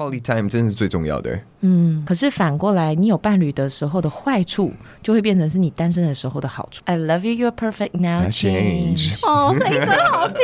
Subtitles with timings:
[0.00, 1.38] ，quality time 真的是最重要的。
[1.60, 6.82] 嗯，可是反过来，你有伴侣的时候的坏处，就会变成是你单身的时候的好处。
[6.86, 8.26] I love you, you're perfect now.
[8.30, 9.18] Change.
[9.26, 10.38] 哦，声音真好听。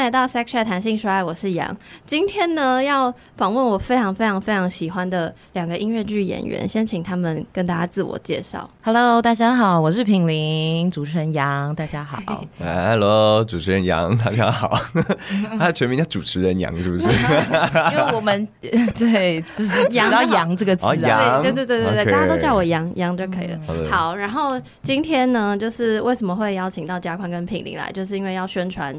[0.08, 1.76] 来到 Sex Chat 谈性说爱，我是杨。
[2.06, 8.70] 今天呢，要访问我非常非常非常喜欢的两个音乐剧演员，先请他们跟大家自我介绍。
[8.82, 12.42] Hello，大家好，我是品玲，主持人杨，大家好。
[12.58, 14.80] Hello，主持人杨， 大家好。
[15.60, 17.10] 他的全名叫主持人杨，是不是？
[17.92, 22.10] 因为我们对，就是杨要杨这个字，啊，对对对对对，okay.
[22.10, 23.58] 大家都叫我杨杨就可以了。
[23.68, 28.98] 嗯、好，然后今天呢，就是为什么会邀请到嘉宽跟品玲来，就是因为要宣传。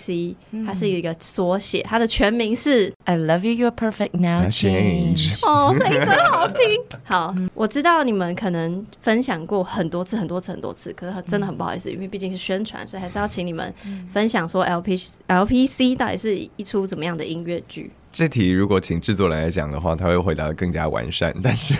[0.00, 0.34] LPC，
[0.66, 4.44] 它是一个缩写，它的全名是 I love you, you're perfect now.
[4.48, 5.38] Change。
[5.46, 6.56] 哦，声音真好听。
[7.04, 13.72] 好，我知道你们可能分享过很多次、很多次、很多次，可是真的很不好意思，因为毕竟是宣传，所以还是要请你们
[14.12, 17.90] 分享说 LP LPC 到底是一出怎么样的音乐剧。
[18.12, 21.34] 这题如果请制作人来讲的话，他会回答得更加完善。
[21.42, 21.74] 但是，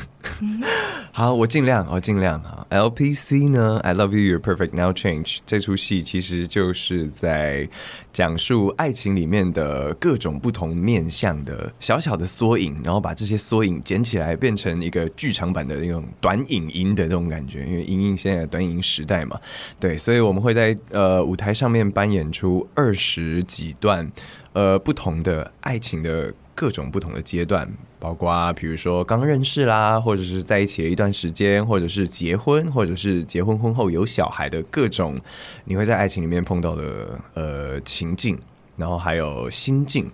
[1.12, 2.64] 好，我尽量，我尽量啊。
[2.70, 4.92] LPC 呢，I love you, you're perfect now.
[4.92, 7.68] Change 这出戏其实就是在
[8.12, 17.66] 讲述爱情里面的各种不同面向的小小的缩影，然后把这些缩影剪起来，变成一个剧场版的那种短影音的那种感觉。
[17.66, 19.36] 因为影音现在短影音时代嘛，
[19.80, 24.08] 对，所以我们会在呃舞台上面扮演出二十几段。
[24.52, 35.20] 呃，不同的爱情的各种不同的阶段，包括比如说刚认识啦，或者是在一起一段时间，或者是结婚，或者是结婚婚后有小孩的各种，
[35.64, 38.36] 你会在爱情里面碰到的呃情境，
[38.76, 40.10] 然后还有心境，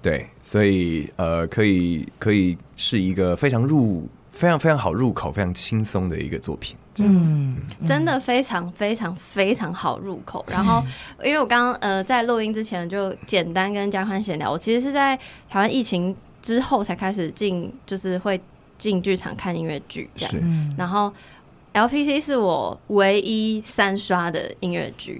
[0.00, 6.76] 对，所以呃，可以可以是一个非常入非常非常好入口、非常轻松的一个作品。
[6.98, 10.44] 嗯，真的非常非常非常好入口。
[10.50, 10.82] 然后，
[11.22, 15.16] 因为我刚刚呃在录音之前就简单跟嘉宽闲聊，我其实是在
[15.48, 18.40] 台湾疫情之后才开始进，就是会
[18.76, 20.34] 进剧场看音乐剧这样。
[20.76, 21.12] 然后。
[21.74, 25.18] LPC 是我唯一三刷的音乐剧，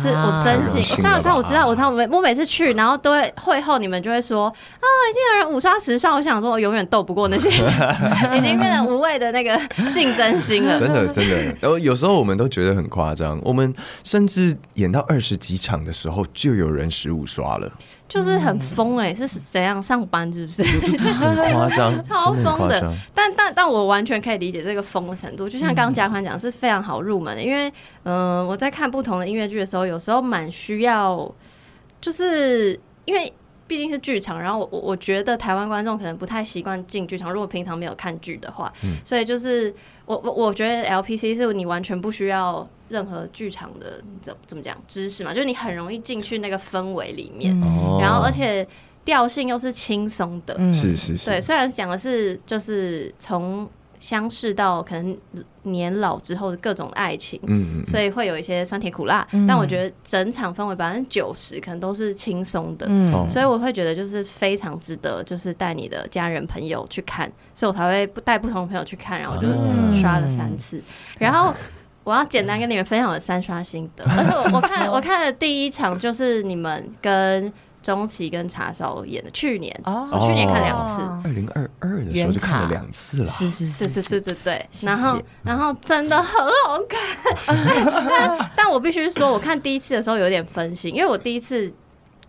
[0.00, 7.48] 是我真心我上了刷，我知道，我知道，我每我每次去，然后都会会后你们就会说啊，已经有人五刷十刷，我想说我永远斗不过那些
[8.36, 9.60] 已经变成无谓的那个
[9.92, 10.78] 竞争心了。
[10.78, 17.72] 真的真的，然后有时候我们都觉得很夸张，我们甚至演到二十几场的时候，就有人十五刷了。
[18.08, 20.62] 就是很疯哎、欸，是怎样上班是不是？
[21.08, 22.90] 很夸张， 超疯的。
[23.14, 25.46] 但但但我完全可以理解这个疯的程度。
[25.46, 27.42] 就像刚刚嘉宽讲，是非常好入门的。
[27.42, 27.68] 因为
[28.04, 31.30] 嗯、呃，我在看不同的音乐剧的时候，有时候蛮需要，
[32.00, 33.30] 就是因为
[33.68, 37.32] 毕竟是剧场，然后我我觉得台湾观众可能不太习惯进剧场。
[37.32, 38.72] 如果平常没有看剧的话，
[39.04, 39.72] 所以就是
[40.06, 42.68] 我我我觉得 LPC 是你完全不需要。
[42.90, 48.66] 任何剧场的怎怎么讲知识嘛，就是你很容易进去那个氛围里面，嗯、然后而且
[49.04, 53.68] 调性又是轻松的，是是是，对，虽然讲的是就是从
[54.00, 55.16] 相识到可能
[55.62, 69.48] 年老之后的各种爱情，嗯，所以会有一些酸甜苦辣，嗯、但我觉得整场氛围百分之九十可能都是轻松的，嗯，所以我会觉得就是非常值得，就是带你的家人朋友去看，所以我才会带不同的朋友去看，然后就
[70.00, 70.82] 刷了三次，嗯、
[71.18, 71.54] 然后。
[72.04, 77.52] 我要简单跟你们分享我的三刷心得，而且我我看我看的第一场就是你们跟
[77.82, 84.02] 钟琪跟茶少演的，去年哦，我去年看两次，二零二二的时候就看了两次了，是是是，对对。
[84.02, 86.34] 对对对，然后然后真的很
[86.66, 87.56] 好看，
[88.08, 91.72] 但 但我必须说，我看第一次的时候有点分心，因为我第一次。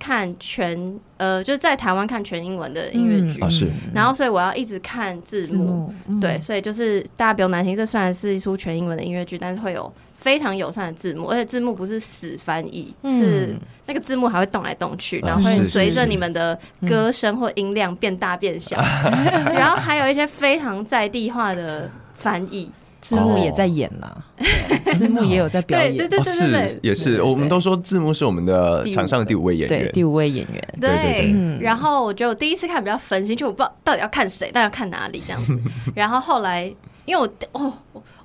[0.01, 5.93] 看全呃，就是在台湾看全英文的音乐剧，嗯，是，然后所以我要一直看字幕，字幕。
[6.07, 16.57] 嗯，对，所以就是大家不用担心，这虽然是一出全英文的音乐剧，但是会有非常友善的字幕，而且字幕不是死翻译，嗯，是那个字幕还会动来动去，然后会随着你们的
[16.87, 18.77] 歌声或音量变大变小，
[19.51, 22.69] 然后还有一些非常在地化的翻译。
[23.01, 24.17] 字幕也在演啦，
[24.93, 31.59] 字幕也有在表演，对对对对对，也是，我们都说字幕是我们的场上的第五位演员，第五位演员，对对对。
[31.59, 35.57] 然后我觉得我第一次看比较分心，就我不知道到底要看谁，到底要看哪里这样子。
[35.95, 36.65] 然后后来，
[37.05, 37.73] 因为我哦，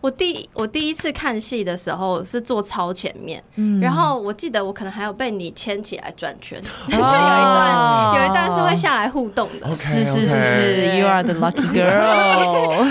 [0.05, 3.43] 我第我第一次看戏的时候是坐超前面，
[3.81, 12.85] 然后我记得我可能还有被你牵起来转圈， 就有一段有一段是会下来互动的，是是是是，You are the lucky girl。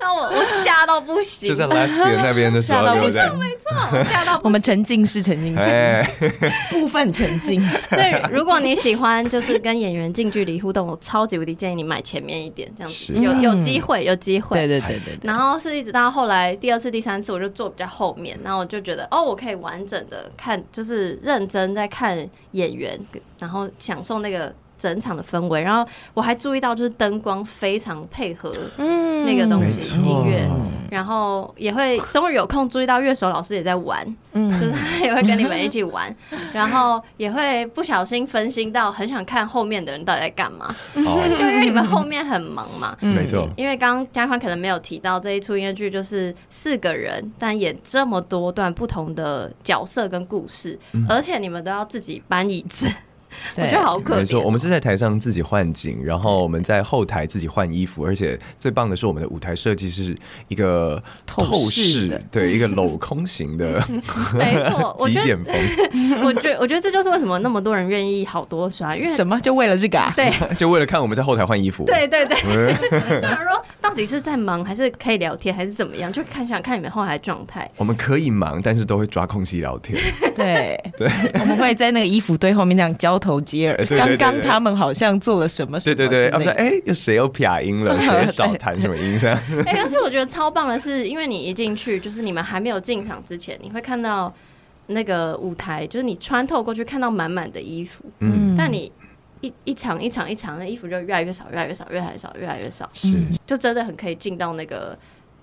[0.00, 3.22] 那我我吓到不行，就在 Lesbian 那边的时候，对不对？
[3.38, 6.04] 没错，吓到我们沉浸式沉浸式，
[6.72, 7.62] 部分沉浸。
[7.88, 14.56] 所以如果你喜欢就是跟演员近距离互动，我超级无敌建议你买前面一点，这样子有有机会，有机会。
[14.56, 15.16] 对对对对。
[15.22, 22.98] 然后是一直到后来来第二次、第三次，我就坐比较后面，然后我就觉得哦，我可以完整的看，就是认真在看演员，
[23.38, 24.52] 然后享受那个。
[24.82, 28.52] 整场的氛围，然后我还注意到，就是灯光非常配合
[29.24, 30.44] 那个东西，音乐，
[30.90, 36.12] 然后也会终于有空注意到乐手老师也在玩，嗯，就是他也会跟你们一起玩，
[36.52, 50.76] 然后也会不小心分心到很想看后面的人到底在干嘛， 因为你们后面很忙嘛，没错，因为刚刚嘉宽可能没有提到这一出音乐剧就是四个人，但演这么多段不同的角色跟故事，
[51.08, 52.88] 而且你们都要自己搬椅子。
[53.56, 54.18] 我觉得好可怜。
[54.18, 60.16] 没错，我们是在台上自己换景，然后我们在后台自己换衣服，而且最棒的是我们的舞台设计是
[60.48, 63.82] 一个透视，对，一个镂空型的，
[64.34, 65.54] 没错， 极简风。
[66.24, 69.38] 我觉得，我觉得这就是为什么那么多人愿意好多刷，因为什么？
[69.40, 70.12] 就为了这个啊？
[70.16, 71.84] 对，就为了看我们在后台换衣服。
[71.84, 72.36] 对对对。
[73.22, 76.10] 他说，到底是在忙，还是可以聊天，还是怎么样？
[76.10, 77.68] 就看想看你们后台状态。
[77.76, 80.00] 我们可以忙，但是都会抓空隙聊天。
[80.36, 85.96] 对对，我们会在那个衣服堆后面这样交头接耳，刚刚他们好像做了什么什么？
[85.96, 88.00] 对对对，我说哎，又谁又撇音了？
[88.00, 89.18] 谁少弹 什么音？
[89.18, 89.38] 这样。
[89.66, 94.32] 哎，而且我觉得超棒的是，因为你一进去，就是你们还没有进场之前，你会看到
[94.86, 98.04] 那个舞台，就是你穿透过去看到满满的衣服。
[98.20, 98.54] 嗯。
[98.56, 98.90] 但你
[99.42, 102.88] 一一场一场一场，那衣服就越来越少，越来越少，越来越少，越来越少。
[102.94, 103.16] 是。
[103.46, 104.98] 就真的很可以进到那个。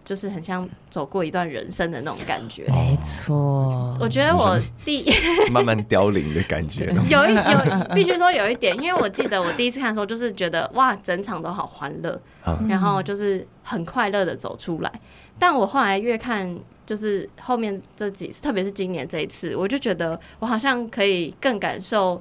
[0.06, 3.96] 就是很像走过一段人生的那种感觉，没错。
[4.00, 5.06] 我觉得我第
[5.52, 12.20] 慢慢凋零的感觉， 有一有必须说有一点，因为我记得我第一次看的时候，就是觉得哇，整场都好欢乐，
[12.68, 14.92] 然后就是很快乐的走出来。
[15.38, 16.58] 但我后来越看，
[16.88, 22.20] 就是后面这几次，特别是今年这一次，我就觉得我好像可以更感受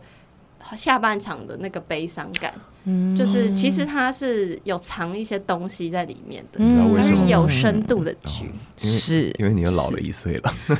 [0.76, 2.52] 下半场的那个悲伤感。
[3.14, 10.54] 就是其实它是有藏一些东西在里面的，它是有深度的剧，是因为你又老了一岁了。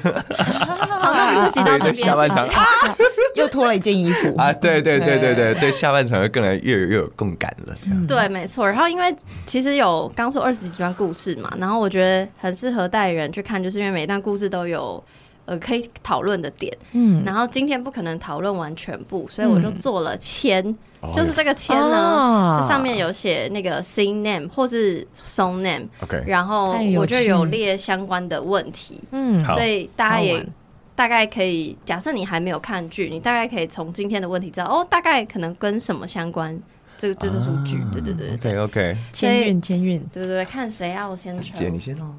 [0.88, 2.49] 好，那我们就到这边下半场
[3.37, 4.50] 又脱了一件衣服啊！
[4.55, 7.76] 对对对对对对，下半场又更来越越有共感了。
[7.79, 8.67] 这样对，没错。
[8.67, 9.14] 然后因为
[9.44, 15.05] 其实有刚说二十几段故事嘛，然后我觉得很适合带人去看，就是因为每一段故事都有。
[15.48, 20.62] 呃，可以讨论的点，嗯，然后今天不可能讨论完全部，所以我就做了签，
[21.00, 30.46] 嗯、就是这个签呢，哦、是上面有写那个 sing name 或是 song name，OK，然后我就有列相关的问题，嗯，所以大家也
[30.94, 36.60] 大概可以，假设你还没有看剧，你大概可以从今天的问题知道，哦，大概可能跟什么相关，
[36.98, 41.98] 这个这是数据，对对对，OK OK，签运签运，对对对，看谁要先抽，姐你先。
[41.98, 42.12] 哦。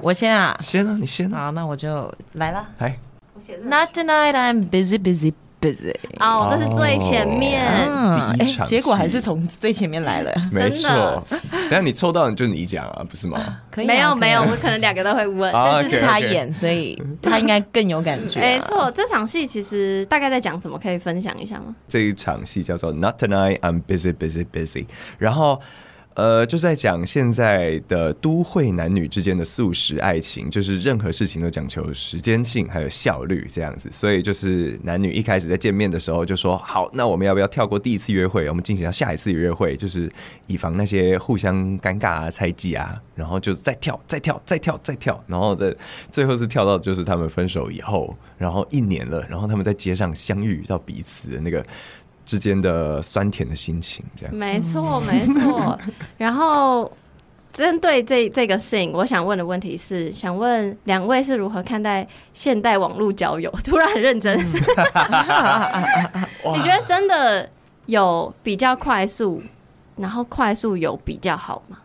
[0.00, 1.30] 我先啊，先啊，你先。
[1.30, 2.66] 好，那我就来了。
[2.78, 2.98] 来，
[3.34, 3.64] 我写的。
[3.64, 5.94] Not tonight, I'm busy, busy, busy。
[6.18, 7.62] 哦，这是最前面。
[8.38, 10.32] 第一场，结果还是从最前面来了。
[10.50, 11.22] 没错。
[11.50, 13.60] 等下你抽到，就你讲啊，不是吗？
[13.70, 13.86] 可以。
[13.86, 18.40] 没有没有，我可能两个都会问，但是是他演，所以他应该更有感觉。
[18.40, 20.78] 没错，这场戏其实大概在讲什么？
[20.78, 21.74] 可以分享一下吗？
[21.86, 24.86] 这一场戏叫做 Not tonight, I'm busy, busy, busy。
[25.18, 25.60] 然后。
[26.14, 40.12] 呃，就在讲现在的都会男女之间的速食爱情，就是任何事情都讲求时间性还有效率这样子，所以就是男女一开始在见面的时候就说好，那我们要不要跳过第一次约会，我们进行到下一次约会，就是
[40.46, 45.74] 以防那些互相尴尬啊、猜忌啊，然后就再跳、再跳、再跳、再跳，然后的
[46.10, 51.64] 最后是跳到就是他们分手以后，然后一年了，然后他们在街上相遇到彼此的那个。
[52.24, 55.78] 之间的酸甜的心情，这样没错没错。
[56.16, 56.90] 然后
[57.52, 63.50] 针对这这个 thing，我想问的问题是：想问两位是如何看待现代网络交友？
[63.64, 64.38] 突然很认真，
[66.54, 67.48] 你觉得真的
[67.86, 69.42] 有比较快速，
[69.96, 71.78] 然后快速有比较好吗？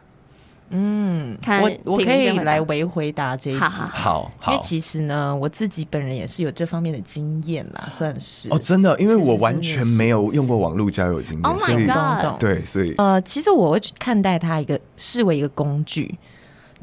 [0.70, 8.50] 嗯，我我可以来为回答这一题，好，因为其实呢，我自己本人也是有这方面的经验啦，算是。
[8.50, 12.94] 哦，真的，因为我完全没有用过网络交友经验，Oh my God，对，所以。
[12.98, 16.18] 呃，其实我会去看待它一个视为一个工具，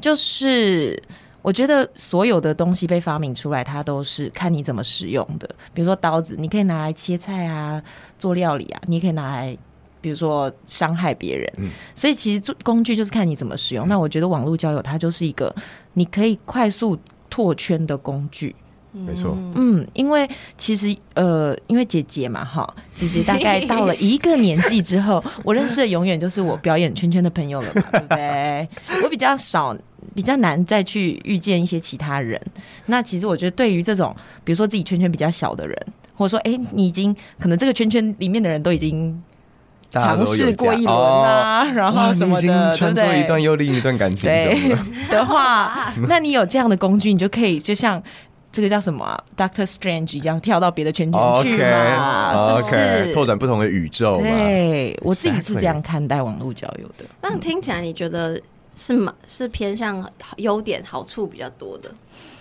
[0.00, 1.02] 就是
[1.42, 5.46] 我觉得所有的东西被发明出来，它都是看你怎么使用的。
[5.74, 7.82] 比如说刀子，你可以拿来切菜啊，
[8.18, 9.56] 做料理啊，你也可以拿来。
[10.04, 13.86] 比如说伤害别人，嗯、所以其实做工具就是看你怎么使用。
[13.86, 15.54] 嗯、那我觉得网络交友它就是一个
[15.94, 16.98] 你可以快速
[17.30, 18.54] 拓圈的工具，
[18.92, 19.34] 没错。
[19.54, 28.68] 嗯，因为其实呃，因为姐姐嘛，哈，姐姐大概到了一个年纪之后， 我认识的永远就是我表演圈圈的朋友了嘛，对不对？
[29.02, 29.74] 我比较少，
[30.14, 32.38] 比较难再去遇见一些其他人。
[32.84, 35.74] 那其实我觉得，对于这种比如说自己圈圈比较小的人，
[36.14, 39.18] 或者说，哎，你已经可能这个圈圈里面的人都已经。
[40.00, 44.76] 尝试过一轮啊，哦、然后什么的，穿梭一段又另一段感情，对
[45.08, 48.02] 的话， 那你有这样的工具，你就可以就像
[48.52, 54.18] 这个叫什么、啊、Doctor Strange 一样，跳到别的圈圈去嘛，okay, 是不是？Okay, 拓展不同的宇宙。
[54.18, 57.04] 对，我自己是这样看待网络交友的。
[57.20, 58.40] 那听起来你觉得
[58.76, 59.12] 是吗？
[59.26, 61.90] 是偏向优点、好处比较多的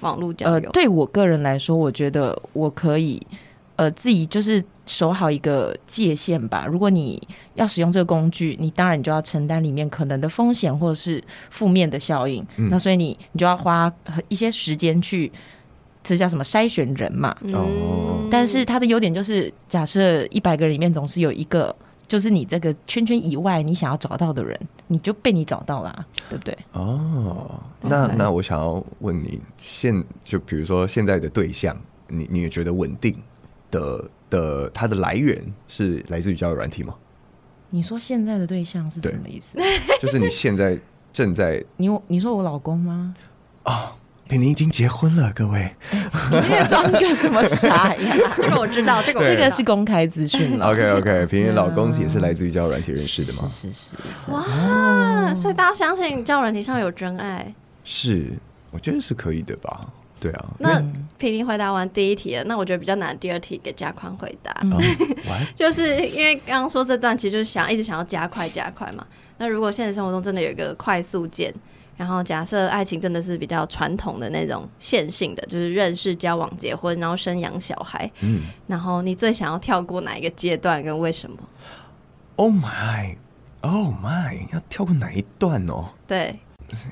[0.02, 0.54] 网络交友？
[0.54, 3.22] 呃，对我个人来说，我觉得我可以。
[3.76, 6.66] 呃，自己就是守好一个界限吧。
[6.68, 7.22] 如果你
[7.56, 12.46] 要使用这个工具，你当然你就要承担里面可能的风险或者是负面的效应。
[12.58, 13.92] 嗯、那所以你你就要花
[14.28, 15.32] 一些时间去，
[16.04, 17.36] 这叫什么筛选人嘛。
[17.54, 18.30] 哦、嗯。
[18.30, 21.76] 但是它的优点就是，假设一百个人里面总是有一个，
[22.08, 26.56] 就是你这个圈圈以外你想要找到的人，你就被你找到了，对不对？
[26.74, 27.60] 哦。
[27.82, 31.76] 那那我想要问你，现就比如说现在的对象，
[32.08, 33.16] 你你也觉得稳定？
[33.74, 36.94] 的的，它的来源是来自于交友软体吗？
[37.72, 39.58] 你说现在的对象是什么意思？
[40.00, 40.78] 就是你现在
[41.12, 43.16] 正在你你说我老公吗？
[43.64, 43.96] 哦，
[44.28, 48.16] 品宁已经结婚了，各位， 你这边装个什么傻呀？
[48.38, 50.68] 这个我知道，这个这个是公开资讯了。
[50.68, 53.50] OK OK，品宁老公也是来自于交友软体认识的吗？
[53.52, 53.90] 是是
[54.24, 54.32] 是。
[54.32, 57.54] 哇，所以大家相信交友软体上有真爱？
[57.84, 58.34] 是，
[58.70, 59.88] 我觉得是可以的吧。
[60.24, 60.82] 对啊，那
[61.18, 64.72] 平宁回答完第一题了，那我觉得比较难第二题给加宽回答，嗯、
[65.54, 69.06] 就是因为刚刚说这段其实就是想一直想要加快加快嘛。
[69.38, 71.54] 那如果现实生活中真的有一个快速键，
[71.98, 81.38] 然后假设爱情真的是比较传统的那种线性的，就是认识、交往、结婚，然后生养小孩，嗯，然后你最想要跳过哪一个阶段跟为什么
[82.38, 85.90] ？Oh my，Oh my，要跳过哪一段哦？
[86.08, 86.40] 对。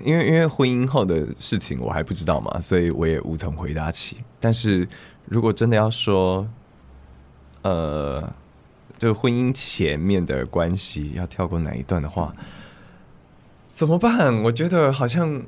[0.03, 4.17] 因为因为婚姻后的事情我还不知道嘛，所以我也无从回答起。
[4.39, 4.87] 但是
[5.25, 6.47] 如果真的要说，
[7.61, 8.33] 呃，
[8.97, 12.33] 就婚姻前面的关系要跳过哪一段的话，
[13.67, 14.41] 怎么办？
[14.43, 15.43] 我觉得好像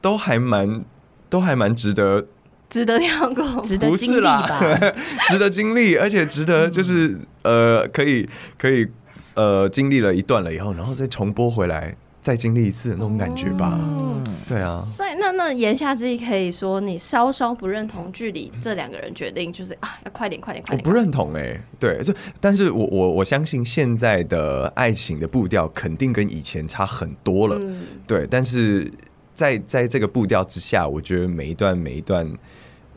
[0.00, 0.84] 都还蛮
[1.28, 2.26] 都还蛮值得，
[2.70, 4.94] 值得跳过， 值得经历吧，不是啦，
[5.28, 8.28] 值得经历，而且值得就是呃，可以
[8.58, 8.86] 可以
[9.34, 11.96] 呃，经历了一段了以后，然后再重播回来。
[12.22, 14.78] 再经历一次那种感觉吧，嗯、对啊。
[14.78, 20.78] 所以那那言下之意可以说，你稍稍不认同距离这两个人决定，就是啊，要快点快点快点。
[20.78, 28.24] 我不认同哎、欸，对，就但是我我我相信现在的爱情的步调肯定跟以前差很多了，嗯、对。
[28.30, 28.88] 但是
[29.34, 32.32] 在在这个步调之下，我觉得每一段每一段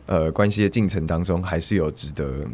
[0.06, 2.46] 呃关系的进程当中，还是有值得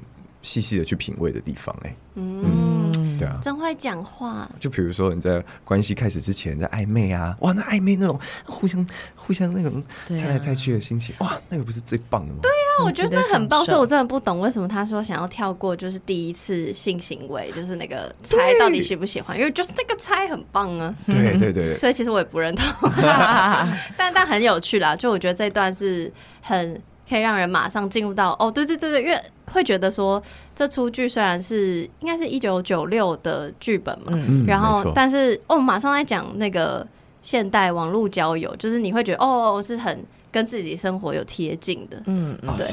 [0.41, 2.43] 细细的去品味的地方哎、欸，嗯。
[2.45, 4.49] 嗯对啊，真会讲话。
[4.59, 8.85] 就比如说你在关系开始之前在暧昧啊，哇，那暧昧那种互相
[9.15, 12.39] 互相那种猜来猜去的心情，啊、哇，那个不是最棒的吗？
[12.41, 13.65] 对啊，我觉得很棒。
[13.65, 20.93] 所以我真的不懂为什么他说想要跳过，就是第一次性行为，就是那个猜到底喜不喜欢，因为就是那个猜很棒啊。
[21.05, 22.65] 对对对，对， 所以其实我也不认同，
[23.97, 24.95] 但但很有趣啦。
[24.95, 26.11] 就我觉得这段是
[26.41, 26.81] 很。
[27.11, 30.23] 可以让人马上进入到哦，对对对对，因为会觉得说
[30.55, 36.87] 这出剧虽然是应该是一九九六的剧本嘛，嗯、然后但是哦，马上来讲那个
[37.21, 40.01] 现代网络交友，就是你会觉得哦，是很
[40.31, 42.65] 跟自己生活有贴近的，嗯，对。
[42.65, 42.69] 哦、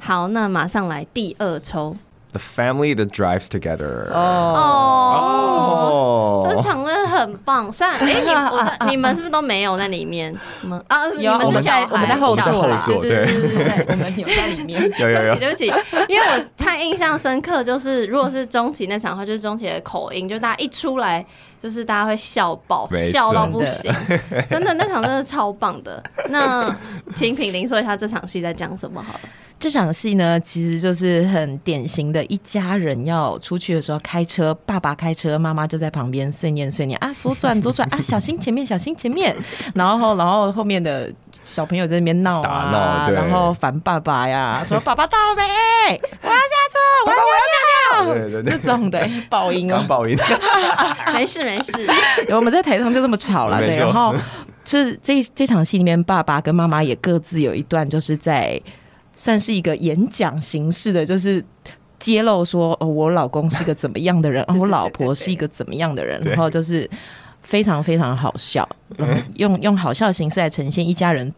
[0.00, 1.96] 好，那马上来第二抽。
[2.32, 4.10] The family that drives together。
[7.72, 7.72] 很棒。
[7.72, 8.30] 虽然哎，你
[8.86, 10.34] 我你们是不是都没有在里面？
[10.88, 12.82] 啊，你们是在我们在后座啦。
[12.86, 13.64] 对对对。
[13.64, 14.78] 对，我们有在里面。
[14.98, 15.66] 对不起对不起，
[16.08, 21.24] 因为我太印象深刻，就是如果是钟琪那场的话，就是钟琪的口音，就大家一出来，
[21.62, 23.92] 就是大家会笑爆，笑到不行。
[24.48, 26.02] 真的那场真的超棒的。
[26.28, 26.74] 那
[27.14, 29.20] 请品林说一下这场戏在讲什么好了。
[29.60, 39.36] 这场戏呢，其实就是很典型的一家人要出去的时候开车，爸爸开车，妈妈就在旁边碎念碎念啊，左转左转啊，小心前面，小心前面。
[39.74, 41.12] 然后，然后后面的
[41.44, 46.00] 小朋友在那边闹啊，然后烦爸爸呀，说爸爸到了没？
[46.22, 48.14] 我要下车，我要尿尿。
[48.14, 50.16] 对对对，这种的 爆音哦，爆音。
[51.12, 51.72] 没事没事，
[52.30, 53.58] 我们在台上就这么吵了。
[53.58, 54.14] 对，然后
[54.64, 58.60] 是这这场戏里面，爸爸跟妈妈也各自有一段，就是在。
[59.18, 61.44] 算是一个演讲形式的，就是
[61.98, 66.88] 揭露说，哦，我老公是个怎么样的人， 我老婆是一个怎么样的人，然后就是
[67.42, 68.66] 非常非常好笑，
[69.34, 71.30] 用用好笑的形式来呈现一家人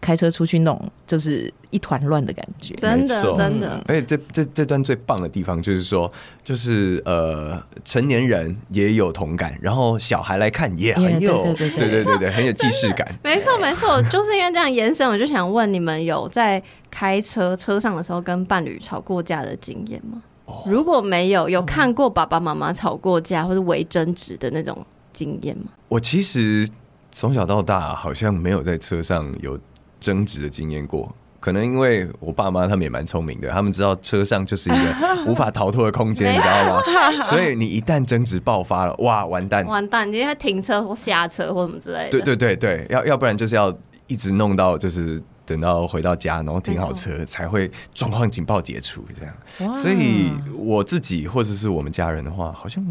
[0.00, 2.74] 开车出去弄，就是一团乱的感觉。
[2.74, 3.82] 真的，真的。
[3.86, 6.10] 而且这这这段最棒的地方就是说，
[6.42, 13.06] 就是呃，成年人也有同感，然后小孩来看也很有，对对对对对，很有既视感。
[13.22, 20.22] 没错没错，就是因为这样延伸，我就想问你们有在开车车上的时候跟伴侣吵过架的经验吗？
[20.64, 25.64] 如果没有，有看过爸爸妈妈吵过架或者为争执的那种经验吗？
[25.88, 26.66] 我其实
[27.12, 29.58] 从小到大好像没有在车上有
[30.00, 36.82] 争执的经验过，可能因为我爸妈他们也蛮聪明的，他们知道车上就是一个 无法逃脱的空间，你知道吗？
[37.24, 40.10] 所以你一旦争执爆发了，哇，完蛋，完蛋！
[40.10, 42.10] 你要停车或下车或什么之类的。
[42.10, 43.76] 对对对对，要要不然就是要
[44.06, 45.22] 一直弄到就是。
[45.48, 49.78] 等到回到家，然后停好车，才会状况警报解除这样。
[49.82, 52.84] 所以我自己或者是我们家人的话，好像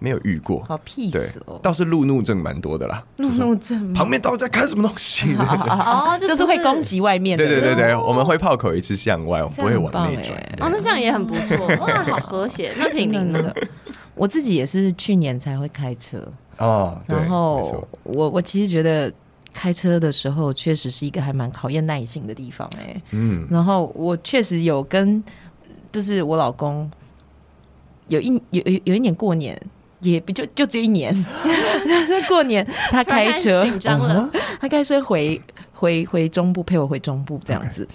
[0.00, 0.64] 没有遇过。
[0.64, 1.30] 好屁对，
[1.62, 3.04] 倒是路怒症蛮多的啦。
[3.18, 5.32] 路怒症，旁边到底在看什么东西？
[5.38, 7.38] 哦，就是会攻击外面。
[7.38, 10.36] 对对对对，我们会炮口一致向外，我们不会往内转。
[10.58, 11.56] 哦，那这样也很不错。
[11.76, 12.72] 哇，好和谐。
[12.76, 13.54] 那品宁呢？
[14.16, 16.18] 我自己也是去年才会开车
[16.58, 17.00] 哦。
[17.06, 19.12] 然后我我其实觉得。
[19.52, 25.22] 开车的时候确实是一个还蛮考验耐性的地方哎、欸，嗯，然后我确实有跟，
[25.92, 26.90] 就是我老公
[28.08, 29.60] 有一有有有一年过年，
[30.00, 31.14] 也不就就这一年，
[32.28, 34.30] 过年他开车紧张了，
[34.60, 35.40] 他开车回
[35.72, 37.86] 回回中部陪我回中部这样子.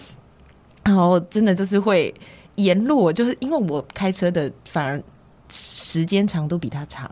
[0.83, 2.13] 然后真的就是会
[2.55, 5.01] 沿路，就是因为我开车的反而
[5.49, 7.09] 时间长度比他长。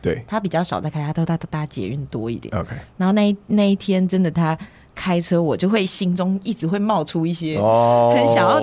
[0.00, 2.54] 对，他比较少在开，他都他搭捷运多一点。
[2.56, 4.56] OK，然后那一那一天真的他
[4.94, 8.60] 开车，我就会心中一直会冒出一些很想要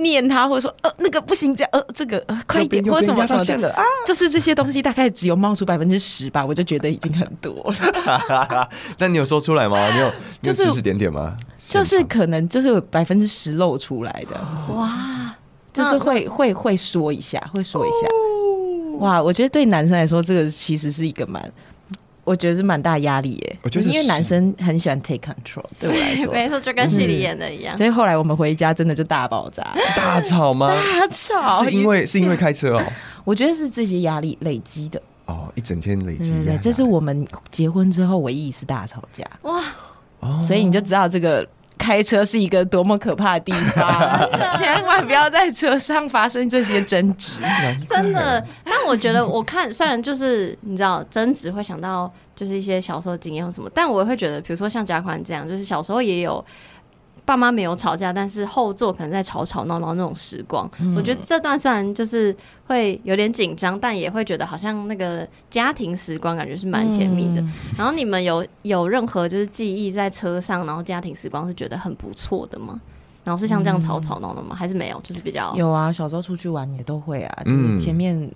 [0.00, 3.74] 念他，或者说呃那个不行，这样呃这个呃快一点，或者什么什么的，
[4.06, 8.68] 就是这些东西大概只有冒出百分之十吧，我就觉得已经很多了。
[8.98, 9.88] 但你有说出来吗？
[9.92, 10.12] 你有
[10.42, 11.36] 就是指指点点吗？
[11.58, 14.74] 就是可能就是有百分之十露出来的。
[14.74, 15.34] 哇，
[15.72, 18.08] 就是会会会说一下，会说一下。
[18.98, 21.52] 哇，我觉得对男生来说，这个其实是一个蛮，
[22.24, 23.58] 我觉得是蛮大压力耶。
[23.62, 27.76] 我觉得因为男生很喜欢 take control，对我来说， 没错，就跟戏里演的一样。
[27.76, 29.62] 所以后来我们回家真的就大爆炸，
[29.96, 30.68] 大吵吗？
[30.68, 32.82] 大吵，是因为是因为开车哦。
[33.24, 35.00] 我觉得是这些压力累积的。
[35.26, 36.32] 哦，一整天累积。
[36.44, 39.24] 对，这是我们结婚之后唯一一次大吵架。
[39.42, 41.46] 哇，所以你就知道这个。
[41.78, 44.18] 开车是一个多么可怕的地方，
[44.58, 47.38] 千万不要在车上发生这些争执。
[47.88, 56.44] 真的，但我觉得，我看虽然就是你知道争执会想到就是一些小时候经验或什么，但我会觉得，比如说像贾款这样，就是小时候也有。
[57.26, 62.34] 爸妈没有吵架，但是后座可能在吵吵闹闹那种时光，嗯、我觉得这段虽然就是
[62.66, 67.42] 会有点紧张，但也会觉得好像那个家庭时光感觉是蛮甜蜜的。
[67.42, 72.80] 嗯、然后你们有有任何就是记忆在车上，然后家庭时光是觉得很不错的吗？
[73.24, 74.50] 然后是像这样吵吵闹闹吗？
[74.52, 75.00] 嗯、还是没有？
[75.02, 78.30] 就是比较有啊，小时候出去玩也都会啊，就是前面。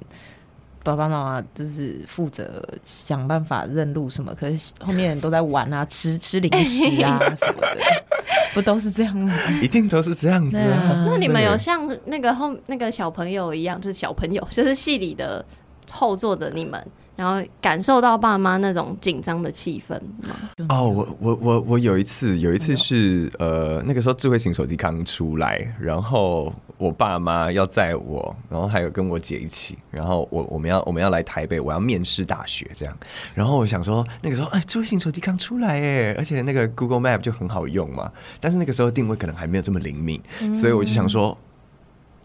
[0.82, 7.76] 爸爸妈妈就是负责想办法认路什么，可是后面人都在玩啊，吃吃零食啊什么的，
[8.54, 9.34] 不都是这样吗？
[9.62, 11.04] 一定都是这样子啊。
[11.06, 15.44] 那你们有像那个后那个小朋友一样，就是小朋友，就是戏里的
[15.92, 16.84] 后座的你们。
[17.20, 19.92] 然后感受到爸妈那种紧张的气氛
[20.26, 20.34] 吗？
[20.70, 32.96] 哦，我我我我有一次，有一次是呃，那个时候智慧型手机刚出来，然后我爸妈要载我，然后还有跟我姐一起，然后我我们要我们要来台北，我要面试大学这样，
[33.34, 41.36] 然后我想说那个时候哎，智慧型手机刚出来哎，而且那个 Google Map 就很好用嘛，但是那个时候定位可能还没有这么灵敏，嗯、所以我就想说，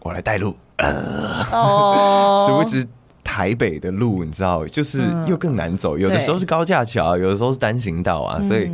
[0.00, 2.88] 我来带路，呃、 哦，殊不知。
[3.26, 5.98] 台北的路，你知道，就是又更难走。
[5.98, 8.70] 有的时候是高架桥，有的时候是单行道啊，所以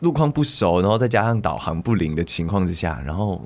[0.00, 3.40] 路况不熟，然后再加上导航不灵的情况之下，然后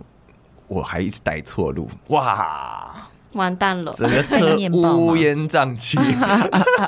[0.66, 5.98] 我还一直带错路，哇，完蛋了，整个车乌烟瘴气。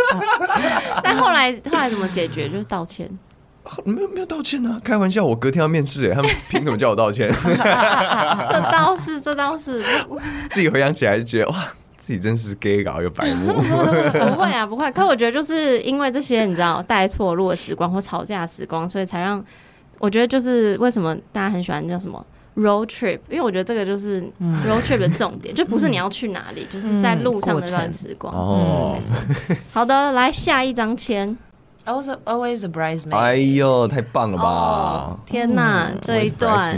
[1.05, 2.49] 但后来后来怎么解决？
[2.49, 3.07] 就是道歉，
[3.85, 4.81] 没有没有道歉呢、啊？
[4.83, 7.31] 开玩笑，我隔天要面试，哎，他们凭什么叫我道歉？
[8.51, 9.85] 这倒是，这倒是，
[10.51, 11.65] 自己回想起来就觉得哇。
[12.09, 13.61] 自己真是 gay 搞又白目， 不
[14.41, 14.91] 会啊，不会。
[14.93, 19.45] 可我觉得就是因为这些，你知道带错路的时光或吵架的时光，所以才让
[19.99, 22.25] 我觉得就是为什么大家很喜欢叫什么
[22.57, 24.23] road trip，因为我觉得这个就是
[24.67, 28.35] road trip 的重点， 就不是你要去哪里，就是在路上的那段时光。
[28.35, 28.97] 哦。
[29.71, 31.37] 好的，来下一张签。
[31.85, 33.17] Always always a bridesmaid。
[33.19, 35.19] 哎呦，太棒了吧！
[35.27, 36.75] 天哪，这一段，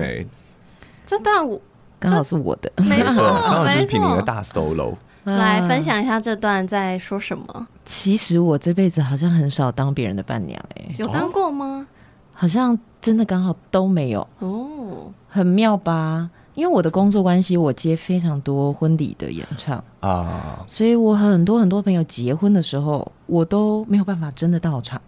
[1.07, 1.61] 这段我
[2.01, 4.97] 刚好是我的，没错， 刚好就是品宁的大 solo。
[5.39, 7.67] 来分享一下这段在说什么？
[7.85, 11.87] 其实我这辈子好像很少当别人的伴娘，欸，哎，有当过吗？
[12.33, 16.31] 好像真的刚好都没有哦，很妙吧？
[16.55, 25.01] 因为我的工作关系，我接非常多婚礼的演唱啊，所以我很多很多朋友结婚的时候，我都没有办法真的到场。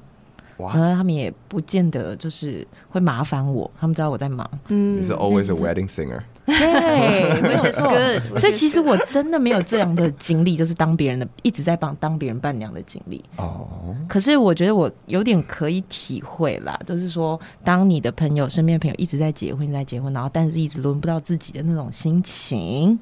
[0.58, 4.48] 然后他们也不见得就是会麻烦我，他们知道我在忙。
[4.68, 6.20] 嗯，你是 always a wedding singer。
[6.44, 7.92] 对，没有错。
[8.37, 13.24] 所以其实我真的没有这样的经历，就是当别人的一直在帮当别人伴娘的经历。
[13.37, 13.94] 哦。
[14.09, 22.98] 可是我觉得我有点可以体会啦，就是说，当你的朋友身边朋友一直在结婚，在结婚，然后但是一直轮不到自己的那种心情，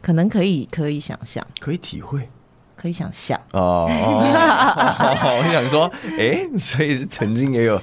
[0.00, 2.28] 可能可以可以想象，可以体会。
[2.82, 7.80] 可以想象哦，我想说，哎、欸，所以曾经也有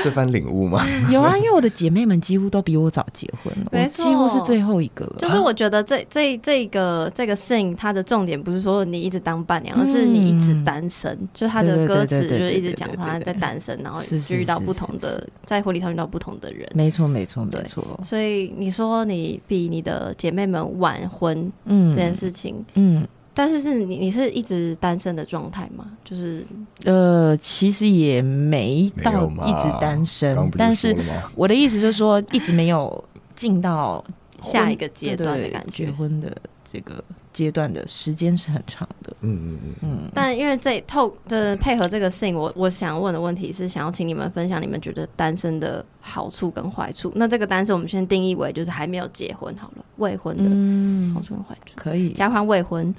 [0.00, 0.80] 这番领悟吗？
[1.10, 5.16] 有啊，因为我的姐妹们几乎都比我早结婚了，没错，几乎是最后一个了。
[5.18, 11.10] 就是我觉得这这这个这个 thing 它的重点不是说你一直当伴娘，而是你一直单身。
[11.20, 16.70] 嗯、就他的歌词就是一直讲他在单身，然后就遇到不同的，在婚礼上遇到不同的人。
[16.72, 17.84] 没错，没错，没错。
[18.04, 23.04] 所以你说你比你的姐妹们晚婚，嗯，这件事情，嗯。
[23.36, 25.86] 但是是你你是一直单身的状态吗？
[26.02, 26.42] 就是
[26.84, 30.96] 呃，其实也没到一直单身，但是
[31.34, 34.02] 我的意思就是说，一直没有进到
[34.40, 37.04] 下一个阶段的感觉，结婚的这个。
[37.36, 40.10] 阶段的时间是很长的，嗯嗯嗯嗯。
[40.14, 47.12] 但因为这透的配合这个 thing，我我想问的问题是，想要请你们分享你们觉得单身的好处跟坏处。
[47.14, 51.74] 那这个单身，我们先定义为就是还没有结婚好了，未婚的好处跟坏处。
[51.76, 52.94] 可以加宽未婚，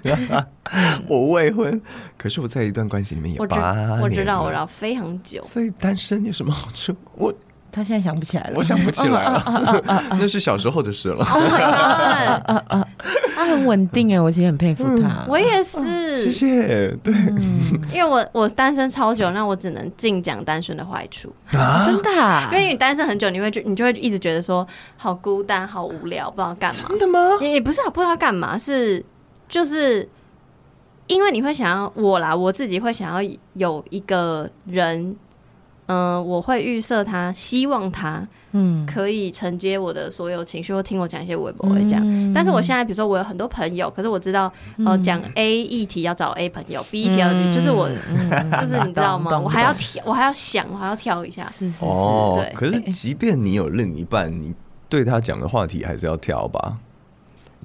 [1.10, 1.82] 我未婚，
[2.16, 5.44] 可是我在一段关系里面也八年，我知道，我知道非常久。
[5.44, 6.96] 所以单身有什么好处？
[7.16, 7.34] 我。
[7.72, 9.44] 他现在想不起来了，我想不起来了，
[10.18, 11.24] 那是小时候的事了。
[13.36, 15.24] 他很稳定哎，我其实很佩服他。
[15.28, 16.88] 我也是，谢谢。
[17.04, 17.14] 对，
[17.94, 22.10] 因为我我单身超久，那我只能尽讲单身的坏处 啊，真的。
[22.52, 26.86] 因为你单身很久，你会觉你就会一直觉得说好孤单、好无聊，不知道干嘛。
[26.90, 27.38] 真的吗？
[27.42, 29.06] 也也不是啊，不知道干嘛，是
[29.48, 30.10] 就是
[31.06, 33.22] 因为你会想要我啦，我自己会想要
[33.54, 35.16] 有一个人。
[35.88, 42.00] 嗯、呃，我会预设他，希望他，嗯，可以承接我的所有情绪，或听我讲一些微博会讲。
[42.04, 44.52] 嗯、但是我现在，比如说我有很多朋友，可是我知道，
[44.86, 49.40] 哦，讲 A 议题要找 A 朋友、嗯、，B 议题要，就是我，嗯、就是你知道吗？
[49.40, 51.44] 我还要挑，我还要想，我还要挑一下。
[51.44, 52.54] 是是是，哦、对。
[52.54, 54.54] 可是，即便你有另一半，你
[54.90, 56.78] 对他讲的话题还是要挑吧。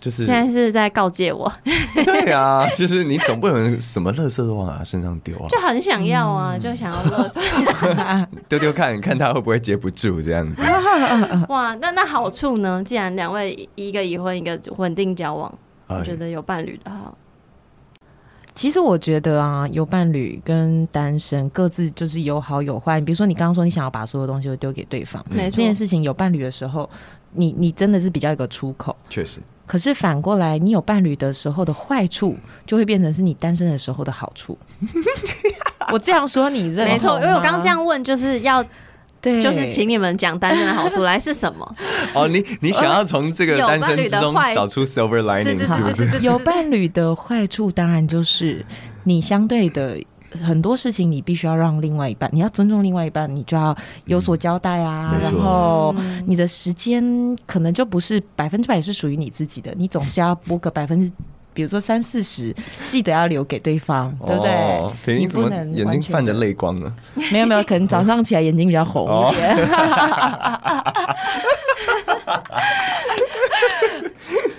[0.02, 1.50] 就是现在是在告诫我，
[2.04, 10.60] 对啊，就是你总不能什么垃圾都往他身上丢啊，就很想要啊，嗯、就想要垃圾 丢丢看看他会不会接不住这样子。
[11.48, 12.82] 哇，那那好处呢？
[12.84, 17.16] 既然两位一个已婚，一个稳定交往，我觉得有伴侣的好。
[18.54, 23.00] 其实我觉得啊，有伴侣跟单身各自就是有好有坏。
[23.00, 26.90] 比如说你刚刚说你想要把所有东西都丢给对方，这件事情有伴侣的时候，
[27.30, 29.38] 你你真的是比较一个出口，确实。
[29.72, 34.58] 可是反过来，你有伴侣的时候的坏处，就会变成是你单身的时候的好处。
[35.90, 37.18] 我这样说你认，没错？
[37.20, 38.62] 因为我刚刚这样问，就是要，
[39.18, 41.76] 对，就是请你们讲单身的好处来是什么？
[42.12, 46.20] 哦，你你想要从这个单身之中找出 silver lining，是不是？
[46.20, 48.62] 有伴侣的坏处，当然就是
[49.04, 49.98] 你相对的。
[50.40, 55.12] 很多事情你必须要让另外一半，你要尊重另外一半，你就要有所交代啊。
[55.14, 55.94] 嗯、然后
[56.26, 57.02] 你的时间
[57.46, 61.12] 可能就不是百分之百是属于你自己的，你总是要拨个百分之，
[61.52, 62.54] 比如说三四十，
[62.88, 65.18] 记得要留给对方，哦、对不对？
[65.18, 66.92] 你不能眼睛泛着泪光呢？
[67.30, 69.56] 没有没有，可能早上起来眼睛比较红一点。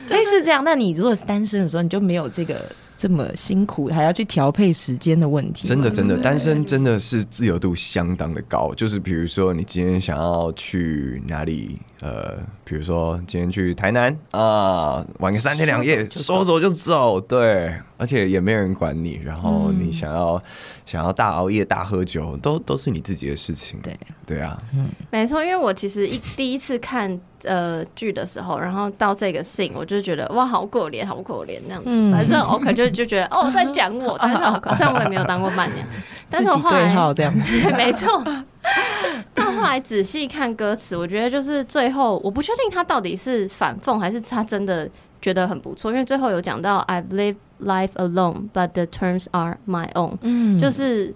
[0.09, 2.61] 类似这样，那你如果是单身的时候，你就没有这个。
[3.03, 5.67] 这么辛苦，还要去调配时间的问题。
[5.67, 8.73] 真的，真的，单身真的是自由度相当的高。
[8.75, 11.77] 就是比如说，你今天想要去哪里？
[12.01, 19.21] 呃，比如说今天去台南啊，玩个三天两夜，说走就走，对，而且也没人管你。
[19.23, 20.41] 然后你想要、嗯、
[20.85, 23.79] 想要大熬夜、大喝酒，都都是你自己的事情。
[23.81, 25.41] 对，对啊，嗯，没错。
[25.43, 32.11] 因为我其实一第一次看呃剧的时候，然后到这个 scene，我就觉得哇，好可怜，好可怜那样子。
[32.11, 35.87] 反正 OK 就就觉得哦，在讲我，但是好可，虽然我也没有当过伴娘，
[36.33, 37.31] 但是我后来这样，
[37.77, 38.23] 没错。
[39.35, 44.89] 到后来仔细看歌词，我觉得就是最后，我不确定他到底是反讽还是他真的
[45.21, 51.13] 觉得很不错，因为最后有讲到 I've lived life alone, but the terms are my own，嗯，就是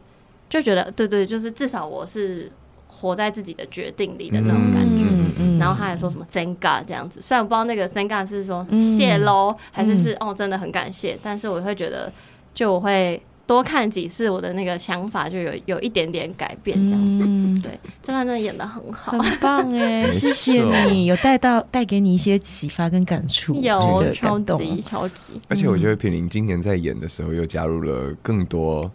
[0.49, 2.51] 就觉得对对，就是至少我是
[2.87, 5.05] 活在自己的决定里的那种感觉。
[5.09, 12.11] 嗯嗯、然后他还说什么 Thank God 这样子，虽然我不知道那个 Thank God 是说谢喽，还是是哦真的很感谢，但是我会觉得
[12.53, 13.21] 就我会。
[13.47, 17.23] 多看几次，我的那个想法就有有一点点改变，这样子。
[17.25, 17.71] 嗯、对，
[18.03, 25.41] 这段真的演的很好，很棒 哎，谢谢你，有带到带给你一些启发跟感触，有超级超级。
[25.47, 28.91] 而且我觉得品玲今年在演的时候又加入了更多，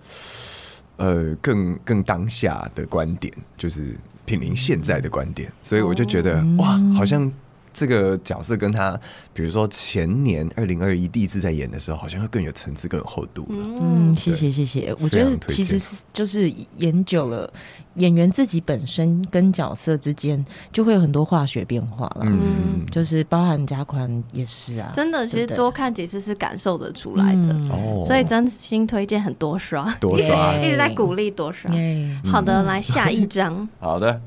[0.98, 7.32] 呃，更更当下的观点，就是品玲现在的观点，所以我就觉得、哦、哇，好像。
[7.72, 8.98] 这个角色跟他，
[9.32, 13.64] 比如说前年二零二一第一次在演的时候，好像会更有层次、更有厚度了。
[13.80, 14.94] 嗯，谢谢谢谢。
[15.00, 17.50] 我觉得其实是就是演久了，
[17.94, 22.22] 演员自己本身跟角色之间就会有很多化学变化了。
[22.26, 24.92] 嗯，就是包含加宽也是啊。
[24.94, 27.54] 真的，其实多看几次是感受得出来的。
[27.70, 31.70] 哦，所以真心推荐很多刷，多刷， 一直在鼓励多刷。
[32.24, 33.68] 好的，来下一张。
[33.80, 34.20] 好的。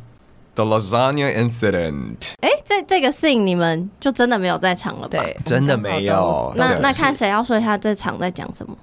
[0.56, 2.16] The Lasagna Incident。
[2.42, 5.22] 哎，这这个 scene 你们就真的没有在场了吧？
[5.22, 6.54] 对，真的没有。
[6.56, 8.78] 那那看谁要说一下这场在讲什么？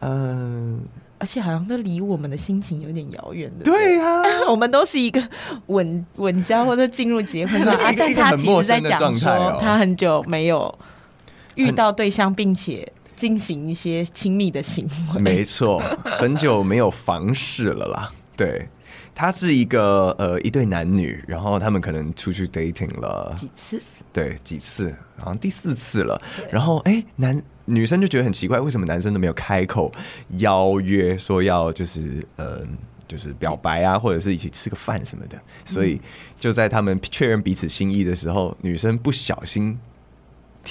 [0.00, 0.80] 嗯，
[1.18, 3.64] 而且好像都离我们的心情有点遥远的。
[3.64, 5.22] 对啊， 我们都是一个
[5.66, 10.72] 稳稳交或者进入结婚啊， 但他其实在讲说他很久没有
[11.56, 15.20] 遇到对象，并且进行一些亲密的行为。
[15.20, 18.10] 没错，很久没有房事了啦。
[18.36, 18.68] 对。
[19.18, 23.80] 他是一个呃一对男女，然后他们可能出去 dating 了几次，
[24.12, 26.22] 对几次，好像第四次了。
[26.52, 29.90] 然后哎，男女生就觉得很奇怪，为什么男生都没有开口
[30.36, 32.64] 邀约说要就是呃
[33.08, 35.36] 就是表白啊，或者是一起吃个饭什么的。
[35.64, 36.00] 所以
[36.38, 39.76] 就在他们确认彼此心意的时候，女生不小心。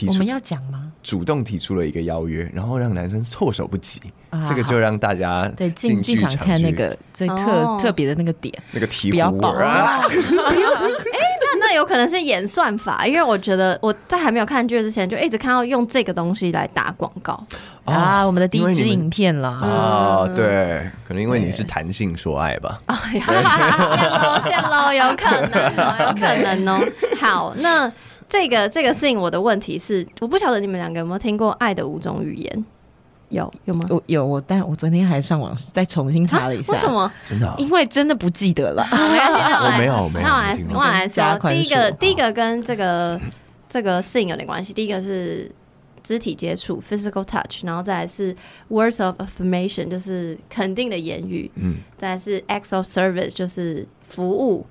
[0.08, 0.84] 我们要讲吗？
[1.04, 4.02] 主动提出了一个邀约，然后让男生措手不及，
[4.48, 10.02] 这个就让大家对进剧场看那个最特特别的那个点，那个题不要爆啊！
[10.04, 17.42] 哎，那那有可能是演算法，因为我觉得我在还没有看剧之前，就一直看到用这个东西来打广告
[17.86, 22.82] 啊，我们的第一支影片了啊，对，可能因为你是弹性说爱吧？
[22.88, 23.26] 哎呀，
[23.96, 26.86] 线喽谢喽，有可能，有可能哦。
[27.22, 27.90] 好，那。
[28.30, 32.54] 这个这个事情，我的问题是，我不晓得你们两个有没有听过《爱的五种语言》？
[33.30, 33.86] 有有吗？
[33.90, 37.12] 有有，我但我昨天还上网再重新查了一下，为什么？
[37.26, 37.54] 真的？
[37.58, 38.88] 因为真的不记得了。
[38.92, 40.26] 我没有，没有。
[40.26, 43.20] 那我来，我来说，第一个，第一个跟这个
[43.70, 44.72] 这个事情有点关系。
[44.72, 45.52] 第一个是
[46.04, 48.34] 肢体接触 （physical touch），然后再来是
[48.70, 51.52] words of affirmation，就是肯定的言语。
[51.56, 51.80] 嗯。
[51.98, 54.66] 再来是 acts of service，就是服务。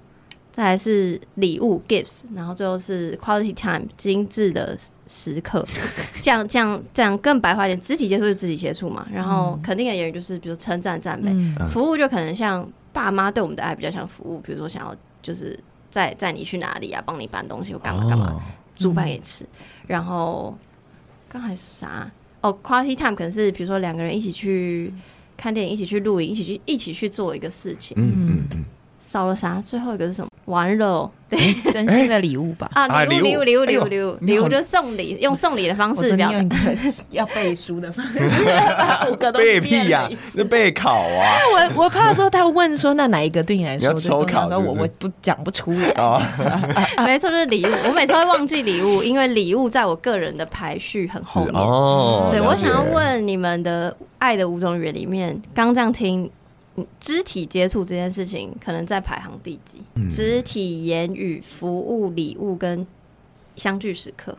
[0.57, 4.75] 再来是礼物 gifts，然后最后是 quality time 精致的
[5.07, 5.63] 时刻。
[6.23, 15.55] 这样这样这样更白话一点，肢体接触就肢体接触嘛，然后肯定的言语就是比如称赞赞美，嗯、服务就可能像爸妈对我们的爱比较像服务，比如说想要就是
[15.91, 18.43] 载载你去哪里啊，帮你搬东西或干嘛干嘛，
[18.77, 19.45] 煮饭给你吃。
[19.87, 20.57] 然后
[21.29, 22.11] 刚才是啥？
[22.41, 24.91] 哦，quality time 可能是比如说两个人一起去
[25.37, 27.95] 看电影，一起去露营，一起去一起去做一个事情。
[28.01, 28.65] 嗯嗯嗯。
[29.03, 29.61] 少了啥？
[29.61, 30.31] 最后一个是什么？
[30.47, 32.71] 玩乐，对，真心的礼物吧。
[32.73, 36.57] 啊，礼物，礼物，礼物，礼物，礼物，礼物，就送礼，用送礼的方式表达。
[37.11, 38.21] 要背书的方式，
[39.11, 41.37] 五个都背屁呀，是备考啊。
[41.53, 44.59] 我我怕说他问说，那哪一个对你来说最重 要？
[44.59, 45.93] 我我不讲不出来。
[47.05, 47.71] 没错，就是礼物。
[47.85, 51.55] 我每次会忘记礼物，因为礼物在我个人的排序很后面。
[51.55, 56.31] 哦，对，我想要问你们的爱的五种语言里面，刚这样听。
[57.01, 59.81] 肢体接触这件事情可能在排行第几？
[59.95, 62.87] 嗯、肢体、言语、服务、礼物跟
[63.57, 64.37] 相聚时刻。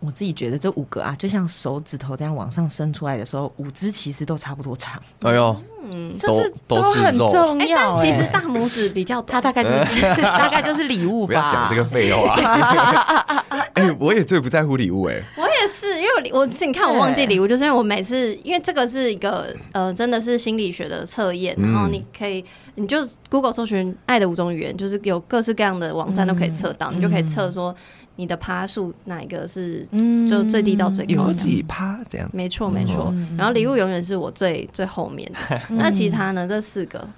[0.00, 5.02] 我自己觉得这五个啊，就像手指头这样往上伸出来的时候，五只其实都差不多长。
[5.22, 7.96] 哎呦，嗯，就是都很重要。
[7.96, 11.26] 但其实大拇指比较短，它大概就是大概就是礼物吧。
[11.26, 12.36] 不要讲这个废话。
[13.74, 15.22] 哎，我也最不在乎礼物哎。
[15.36, 22.44] 我也是，因为我你看我忘记礼物，就是因为我每次因为这个是一个呃，真的是心理学的测验，然后你可以
[22.76, 27.74] 你就 Google 搜寻“爱的五种语言”，就是有各式各样的网站都可以测到，你就可以测说。
[28.20, 29.86] 你的趴数哪一个是
[30.28, 31.28] 就最低到最高？
[31.28, 32.28] 有几趴这样？
[32.32, 33.14] 没错没错。
[33.36, 35.60] 然后礼物永远是我最最后面的。
[35.76, 36.44] 那其他呢？
[36.48, 37.08] 这四个，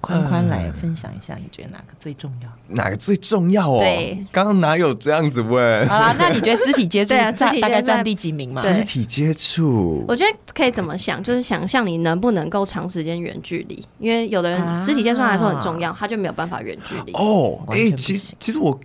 [0.00, 2.50] 宽宽来分享一下，你觉得哪个最重要？
[2.74, 3.78] 哪个最重要哦？
[3.78, 5.86] 对，刚刚哪有这样子问？
[5.86, 8.60] 好啦，那你觉得肢体接触 啊，大概占第几名嘛？
[8.60, 11.22] 肢体接触，我觉得可以怎么想？
[11.22, 13.86] 就是想象你能不能够长时间远距离？
[14.00, 17.12] 因为有的人肢体接触来说很重要，他就没有办法远距离。
[17.12, 18.76] 哦，哎，其实其实我。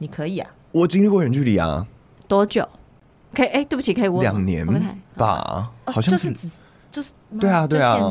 [0.00, 1.86] 你可以啊，我经历过远距离啊，
[2.26, 2.68] 多久？
[3.32, 4.66] 可以哎，对不起，可以我两年
[5.14, 6.00] 吧，好。
[6.00, 6.34] 像是
[6.90, 8.10] 就是对啊对啊，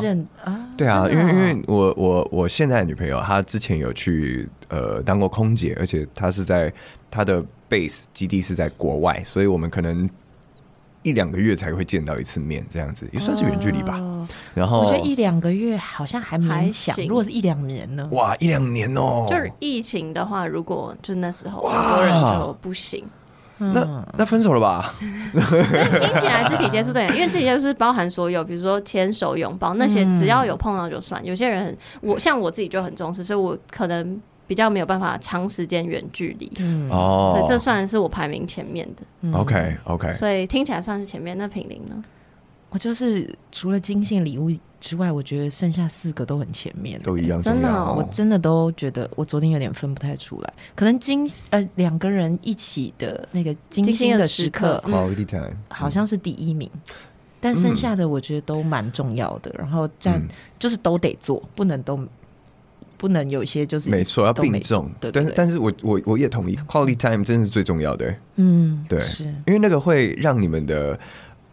[0.78, 6.72] 对啊，因为因为我我我现在的女朋友她之前有去呃当过空姐，而且她是在
[7.12, 10.10] 她的 base 基地是在国外，所以我们可能。
[11.10, 13.98] 一两个月才会见到一次面，这样子也算是远距离吧。
[13.98, 17.08] 哦、然后我觉得一两个月好像还还行。
[17.08, 18.08] 如果是一两年呢？
[18.12, 19.28] 哇，一两年哦。
[19.30, 23.04] 就是疫情的话，如果就那时候很多人就不行。
[23.62, 24.96] 那那分手了吧？
[25.34, 31.24] 听起来肢体接触对， 因为肢体接触是包含所有，比如说牵手、拥抱那些，只要有碰到就算。
[31.26, 34.18] 有些人很，我像我自己就很重视，所以我可能
[34.50, 36.52] 比较没有办法长时间远距离。
[36.90, 39.04] 哦，所以这算是我排名前面的。
[39.22, 41.38] 嗯 OK OK，所以听起来算是前面。
[41.38, 42.04] 那品玲呢？
[42.72, 47.40] 我就是除了金信礼物之外，我觉得剩下四个都很前面，都一样。
[47.40, 50.54] 真的，我真的都觉得我昨天有点分不太出来。
[50.76, 56.68] 可能金呃两个人一起的那个精心的时刻，quality time，好像是第一名。
[57.40, 59.50] 但剩下的我觉得都蛮重要的。
[59.58, 60.22] 然后占
[60.58, 61.98] 就是都得做，不能都
[63.00, 64.92] 不能有一些就是没错要并重。
[65.00, 68.14] 对，但是但是我我我也同意，quality time 真的是最重要的。
[68.36, 71.00] 嗯，对，是因为那个会让你们的。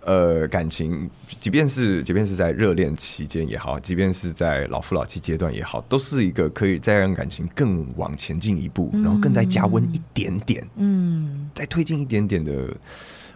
[0.09, 12.73] 呃，感情，即便是即便是在热恋期间也好，即便是在老夫老妻阶段也好，都是一个可以再让感情更往前进一步，嗯、然后更再加温一点点，嗯，再推进一点点的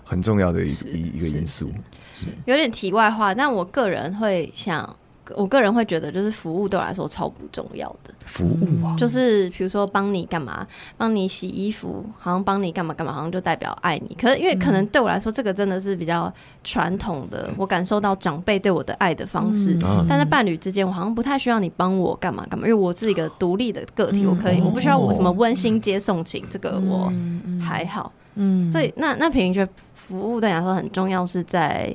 [0.04, 1.68] 很重要的一一一个因素。
[2.14, 4.96] 是有点题外话，但我个人会想。
[5.36, 8.12] 我个人会觉得，就是服务对我来说超不重要的。
[8.26, 10.66] 服务啊，就是比如说帮你干嘛，
[10.96, 14.14] 帮你洗衣服，好像帮你干嘛干嘛，好像就代表爱你。
[14.14, 19.76] 可是因为可能对我来说，这个真的是比较传统的，我感受到长辈对我的爱的方式。
[20.08, 27.12] 但在伴侣之间，我好像不太需要你帮我干嘛干嘛，因为我是一个独立的个体，我可以，我不需要我什么温馨接送情，这个我
[27.60, 28.12] 还好。
[28.36, 31.94] 嗯，所以那那品玲觉得服务对你来说很重要，是在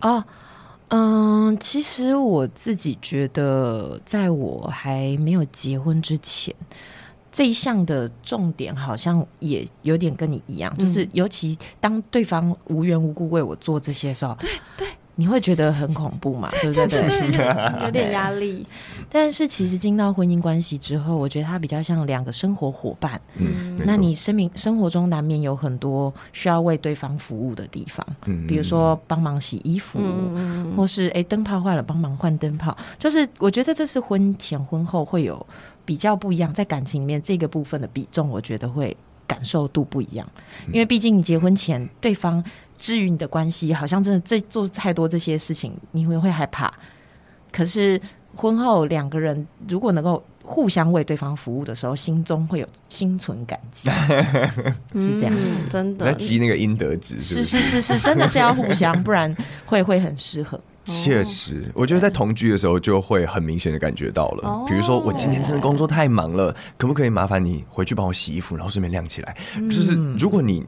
[0.00, 0.22] 哦。
[0.88, 6.54] 嗯，其实我自己觉得，在我还没有结婚之前，
[7.32, 14.86] 这一项的重点好像也有点跟你一样，嗯、就是尤其当对方无缘无故为我做这些时候，对对。
[15.16, 16.48] 你会觉得很恐怖嘛？
[16.60, 17.00] 对不对？
[17.84, 18.66] 有点压力。
[19.08, 23.20] 但是其实进到婚姻关系之后，我觉得它比较像两个生活伙伴。
[23.36, 32.76] 嗯，那你生命生活中难免有很多需要为对方服务的地方，嗯，比如说帮忙洗衣服，嗯，或是哎灯泡坏了帮忙换灯泡。
[32.98, 35.46] 就是我觉得这是婚前婚后会有
[35.84, 38.96] 比较不一样，在感情里面这个部分的比重，我觉得会
[39.28, 40.26] 感受度不一样。
[40.68, 42.42] 因为毕竟你结婚前对方。
[42.84, 46.70] 至于你的关系，好像真的这做太多这些事情，你会会害怕。
[47.50, 47.98] 可是
[48.36, 53.88] 婚后两个人如果能够互相为对方服务的时候，心中会有心存感激，
[55.00, 56.04] 是这样子，嗯、真的。
[56.04, 60.60] 那积那个阴德值是是是是，真的是要互相，不然会会很失衡。
[60.84, 64.46] 确实，我觉得在同居的时候就会很明显的感觉到了。
[64.46, 69.34] 哦、比如说，我今天真的工作太忙了，可不可以麻烦你回去帮我洗衣服，然后顺便晾起来？
[69.56, 70.62] 嗯、就是如果你。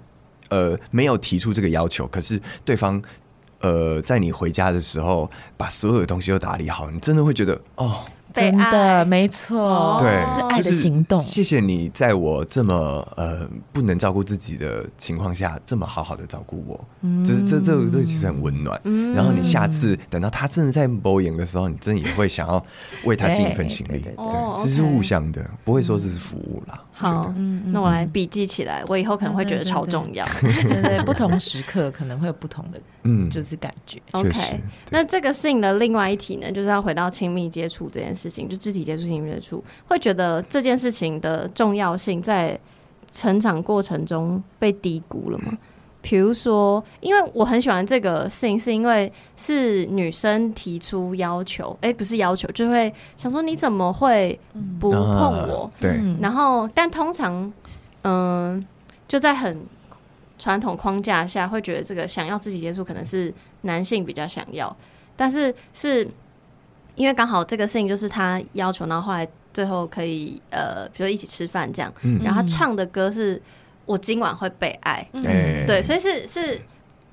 [0.49, 3.01] 呃，没有提出这个要求，可是对方，
[3.61, 8.03] 呃，在你回家的时候，把所有的东西都打理好，你真的会觉得哦。
[8.35, 11.19] 真的没错，对，是爱的行动。
[11.19, 12.75] 谢谢你在我这么
[13.17, 16.79] 呃不能照顾自己的情况下，这么好好的照顾我。
[17.01, 18.79] 嗯，这这这这其实很温暖。
[18.85, 22.63] 嗯，然后你下次等到他真的在播演的时候，你真的也会想要
[23.07, 24.01] 为他尽一份心力。
[24.01, 24.15] 对，
[24.63, 26.79] 这是互相的，不会说这是服务啦。
[26.99, 27.33] 好，
[27.67, 30.27] 那我来笔记起来，我以后可能会觉得超重要。
[30.41, 34.01] 对对， 不同时刻可能会有不同的，嗯，就是感觉。
[34.13, 38.27] OK，那这个事情的另外一题呢，就是要回到亲密接触这件事。
[38.27, 42.59] 事情就肢体接触、亲密接触，会觉得这件事情的重要性在
[43.13, 45.57] 成长过程中被低估了吗？
[46.09, 54.39] 比如说，因为我很喜欢这个事情，是因为是女生提出要求，哎、欸，不是要求，就会想说你怎么会
[54.79, 55.69] 不碰我？
[55.81, 57.53] 对、嗯，然后但通常，
[58.05, 58.65] 嗯，
[59.09, 59.61] 就在很
[60.39, 64.77] 传统框架下，会觉得这个想要自己接触可能是男性比较想要，
[65.17, 66.07] 但是是。
[66.95, 73.39] 因为刚好这个事情就是他要求，然后后来最后可以呃，比如说一起吃饭这样，嗯、然后他唱的歌是
[73.87, 76.61] 我今晚会被爱，嗯、对，所以是是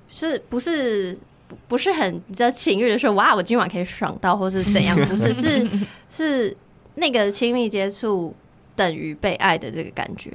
[0.10, 1.18] 是不是
[1.68, 4.98] 不是很你知道情欲的说哇，我今晚可以爽到，或是怎样？
[5.08, 5.70] 不是，是
[6.10, 6.58] 是
[6.96, 8.36] 那个亲密接触
[8.76, 10.32] 等于被爱的这个感觉。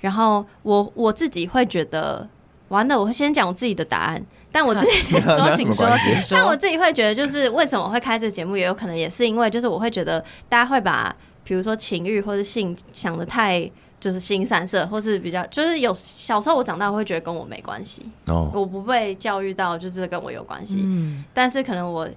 [0.00, 2.28] 然后我我自己会觉得，
[2.68, 4.20] 完了，我会先讲我自己的答案。
[4.54, 6.36] 但我自己 说，请说，请说。
[6.36, 13.70] 但我自己会觉得，就是为什么我会开这节目，也有可能也是因为，就是我会觉得大家会把，比如说情欲或者性想的太
[14.02, 22.08] 就是新三色，或是比较就是有小时候我长大会觉得跟我没关系，哦，我不被教育到就是跟我有关系，嗯，但是可能我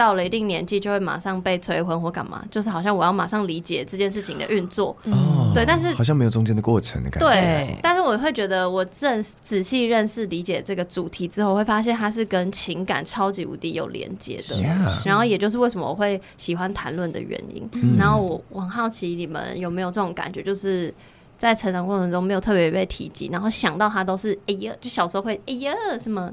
[0.00, 4.96] 到了一定年纪就会马上被催婚或干嘛，就是好像我要马上理解这件事情的运作。
[5.04, 7.28] 哦，对，但是好像没有中间的过程的感觉。
[7.28, 14.56] 对，但是我会觉得我正仔细认识理解这个主题之后，会发现它是跟情感超级无敌有连接的。
[14.56, 15.06] Yeah.
[15.06, 17.68] 然后也就是为什么我会喜欢谈论的原因。
[17.72, 20.94] 嗯、然后我我很好奇你们有没有这种感觉，就是。
[21.40, 26.30] 在成长过程中没有特别被提及，然后想到他都是哎呀，就小时候会哎呀什么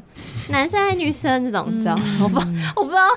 [0.50, 2.04] 男生还是女生这种，你知道吗？
[2.22, 2.38] 我不
[2.76, 3.08] 我不知道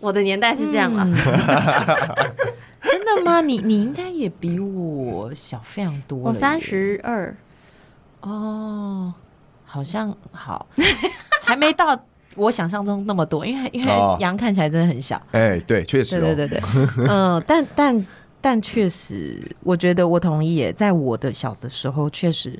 [0.00, 1.06] 我的年代是这样啦。
[2.82, 3.40] 真的吗？
[3.40, 6.18] 你你应该也比我小非常多。
[6.18, 7.36] 我三十二。
[8.22, 9.12] 哦，
[9.64, 10.66] 好像好，
[11.44, 11.98] 还没到
[12.36, 15.20] 我想象中那么多，因为因为羊看起来真的很小。
[15.32, 18.06] 哎，对，确实，对对对对，嗯，但但。
[18.42, 20.72] 但确实，我觉得我同意耶。
[20.72, 22.58] 在我的小的时候，确实，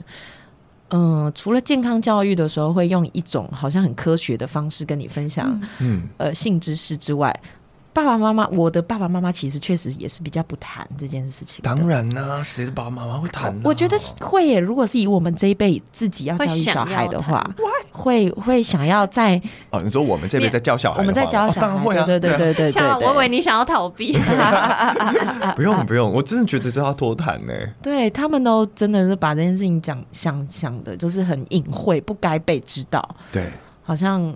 [0.90, 7.34] 嗯、呃，除了健康教育的时候，会用一种好像很科学的方式跟你分享，嗯，呃，性知识之外。
[7.92, 11.60] 爸爸妈妈，我的爸爸妈妈其实确实也是比较不谈这件事情。
[11.62, 13.60] 当然啦、啊，谁的爸爸妈妈会谈、啊？
[13.64, 14.60] 我觉得会耶。
[14.60, 17.48] 如果是以我们这一辈自己要教育小孩的话，
[17.90, 23.06] 会会想要在哦，你说我们这辈在教小孩，我们在教小孩，当然会啊，对对对对对，对，对。
[23.06, 24.16] 我以为你想要逃避，
[25.56, 27.52] 不用不用，我真的觉得是要多谈呢。
[27.82, 33.16] 对他们都真的是把这件事情讲想想的，就是很隐晦，不该被知道。
[33.32, 33.50] 对，
[33.82, 34.32] 好像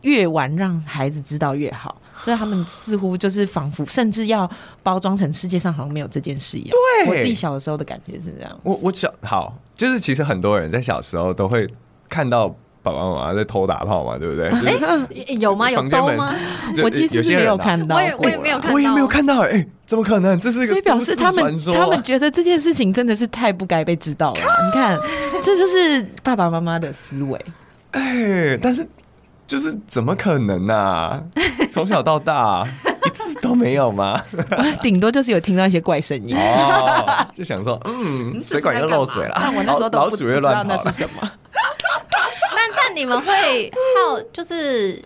[0.00, 1.94] 越晚让孩子知道越好。
[2.24, 4.50] 所以他们似乎就是仿佛，甚至要
[4.82, 6.70] 包装成世界上好像没有这件事一样。
[6.70, 8.58] 对，我自己小的时候的感觉是这样。
[8.62, 11.68] 我我小好，就是其实很多人在小时候都会
[12.08, 12.48] 看到
[12.82, 14.48] 爸爸妈妈在偷打炮嘛，对不对？
[14.48, 14.72] 哎、
[15.26, 15.70] 欸，有吗？
[15.70, 16.34] 有偷吗？
[16.82, 19.40] 我其实是没有看到，我也我也没有看到，我也没有看到。
[19.40, 20.40] 哎、欸，怎么可能？
[20.40, 24.40] 这是一个、啊、所以表示他们他们觉得这件事情真的是太不该被知道了。
[24.40, 24.98] 你看，
[25.44, 27.38] 这就是爸爸妈妈的思维。
[27.90, 28.86] 哎、欸，但是。
[29.46, 31.22] 就是怎么可能呢、啊？
[31.72, 32.66] 从小到大
[33.04, 34.22] 一次都没有吗？
[34.82, 39.32] 顶多就是有听到一些怪声音，哦，就想说，嗯，水管又漏水了。
[39.36, 41.20] 但我那时候都不，老鼠又乱跑，那是什么？
[42.54, 45.02] 那但你们会好，就是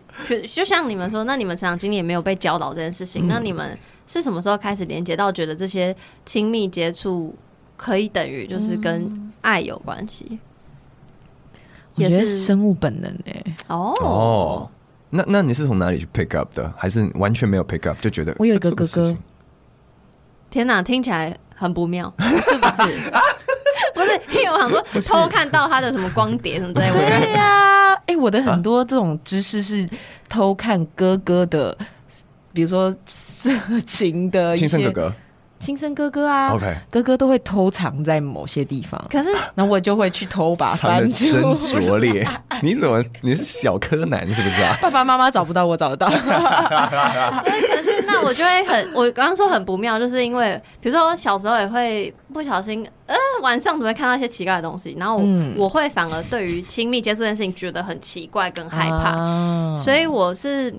[0.55, 3.77] 就像你们说，那你们成长经历也没有被教导这件事情，嗯、那你们
[4.07, 5.95] 是什么时候开始连接到觉得这些
[6.27, 7.35] 亲密接触
[7.77, 10.39] 可以等于就是跟爱有关系？
[11.99, 14.71] 也是生物本能哎、欸、哦哦，
[15.11, 16.73] 那那你是从哪里去 pick up 的？
[16.77, 19.17] 还是完全没有 pick up 就觉得我有一个哥哥？
[20.51, 22.83] 天哪，听起来很不妙，是不是？
[23.95, 26.95] 不是，因为我想说偷看到他的什么光碟什么之类的。
[27.21, 29.89] 对呀、啊，哎、欸，我的很多这种知识是
[30.29, 31.77] 偷看哥哥的，
[32.53, 33.51] 比如说色
[33.85, 34.69] 情的一些。
[34.69, 35.15] 亲生哥哥。
[35.59, 41.59] 亲生哥哥啊，OK，哥哥都会偷藏在某些地方，可是，那我就会去偷把翻出。
[41.59, 42.27] 真拙劣！
[42.63, 44.79] 你怎么你是小柯南是不是啊？
[44.83, 46.07] 爸爸妈妈找不到，我找得到。
[47.43, 60.73] 可是那我就会很，我刚刚说很不妙，就是因为比如说我小时候也会不小心，呃，晚上总会看到一些奇怪的东西，然后我，、嗯、我会反而对于亲密接触这件事情觉得很奇怪跟害怕，啊、所以我是。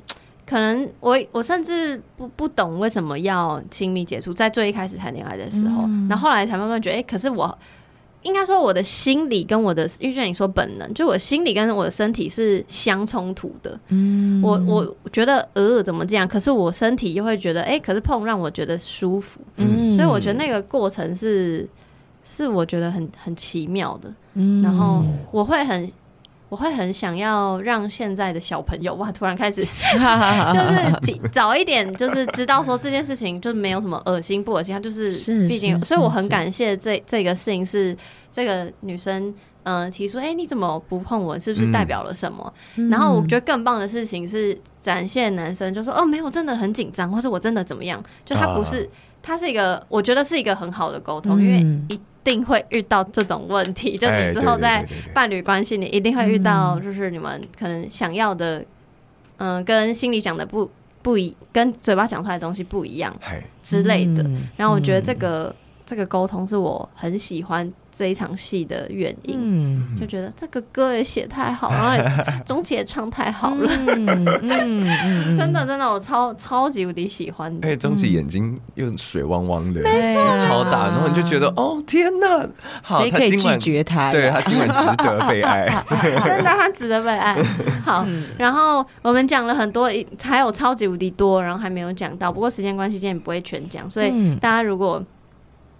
[0.49, 7.55] 可能我我甚至不不懂为什么要亲密接触，在最一开始谈恋爱的时候，嗯、然后后来才慢慢觉得，哎、欸，可是我
[8.23, 13.79] 应该说我的心理跟我的，因为就像你说本能，就我心理跟我的身体是相冲突的。
[13.89, 19.39] 嗯，我我觉得呃怎么这样，可是我身体又会觉得，哎、欸，可是碰让我觉得舒服。
[19.57, 21.69] 嗯，所以我觉得那个过程是
[22.23, 24.11] 是我觉得很很奇妙的。
[24.33, 25.87] 嗯，然后我会很。
[26.49, 29.63] 我会很想要让现在的小朋友哇，突然开始
[30.53, 35.11] 就是早一点，就是知道说这件事情就没有什么恶心不恶心，他就是
[35.47, 37.95] 毕竟，所以我很感谢这这个事情是
[38.31, 39.29] 这个女生
[39.63, 41.37] 嗯、呃、提出，哎、欸，你怎么不碰我？
[41.37, 42.53] 是不是代表了什么？
[42.75, 48.03] 嗯、然后我觉得更棒的事情是展现男生就说哦，没有，真的很紧张，或是我真的怎么样？
[48.25, 48.89] 就他不是，
[49.21, 52.01] 他是一个，我觉得是一个很好的沟通，嗯、因为一。
[52.29, 58.63] 一定会遇到这种问题，就你之后在伴侣关系你，一定会遇到，就是你们可能想要的，
[59.37, 60.69] 嗯，跟心里讲的不
[61.01, 63.11] 不一，跟嘴巴讲出来的东西不一样，
[63.63, 64.23] 之类的。
[64.55, 65.53] 然后我觉得这个
[65.89, 67.73] 这个沟通是我很喜欢。
[67.91, 77.53] 这一场戏的原因，嗯、就觉得这个歌也写太好，然后钟琪 也唱太好了，嗯嗯、真的真的我超超级无敌喜欢。
[77.61, 82.47] 哎，钟琪眼睛又水汪汪的，没错，超大，然后你就觉得哦天哪，
[82.83, 84.11] 谁可以拒绝他？
[84.11, 85.67] 对，他今晚值得被爱，
[86.23, 87.35] 真的他值得被爱。
[87.83, 88.05] 好，
[88.37, 89.89] 然后我们讲了很多，
[90.21, 95.03] 还有超级无敌多，然后还没有讲到，不过时间关系，今天不会全讲，所以大家如果。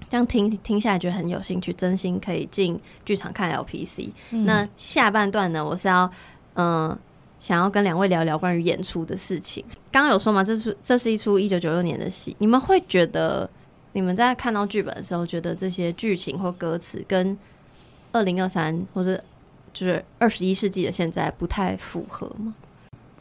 [0.10, 4.10] 这样听听下来觉得很有兴趣，真心可以进剧场看 LPC。
[4.32, 6.10] 嗯、那下半段呢，我是要
[6.56, 6.98] 嗯
[7.40, 9.64] 想要跟两位聊聊关于演出的事情。
[9.92, 13.50] 刚刚有说嘛，这是这是一出一九九六年的戏，你们会觉得
[13.94, 17.38] 你们在看到剧本的时候，觉得这些剧情或歌词跟
[18.12, 19.24] 二零二三或者
[19.72, 22.54] 就是二十一世纪的现在不太符合吗？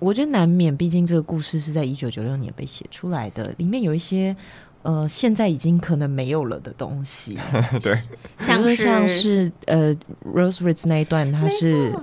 [0.00, 4.34] 我觉得难免，毕竟这个故事是在一九九六年被写出来的，里面有一些
[4.82, 7.38] 呃现在已经可能没有了的东西。
[7.82, 7.94] 对，
[8.40, 11.94] 像是像是呃 Rose Ritz 那一段，它是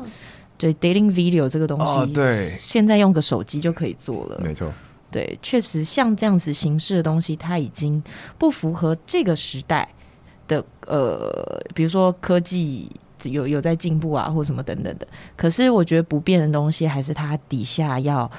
[0.57, 4.71] 对 dating video 这个东西，哦，对，现在用个手机就可以做了，没错。
[5.11, 8.03] 对，确实像这样子形式的东西，它已经
[8.37, 9.87] 不符合这个时代
[10.47, 12.91] 的呃，比如说科技。
[13.23, 15.07] 有有在进步啊，或什么等等的。
[15.35, 18.29] 可是我觉得不变的东西，还是它底下要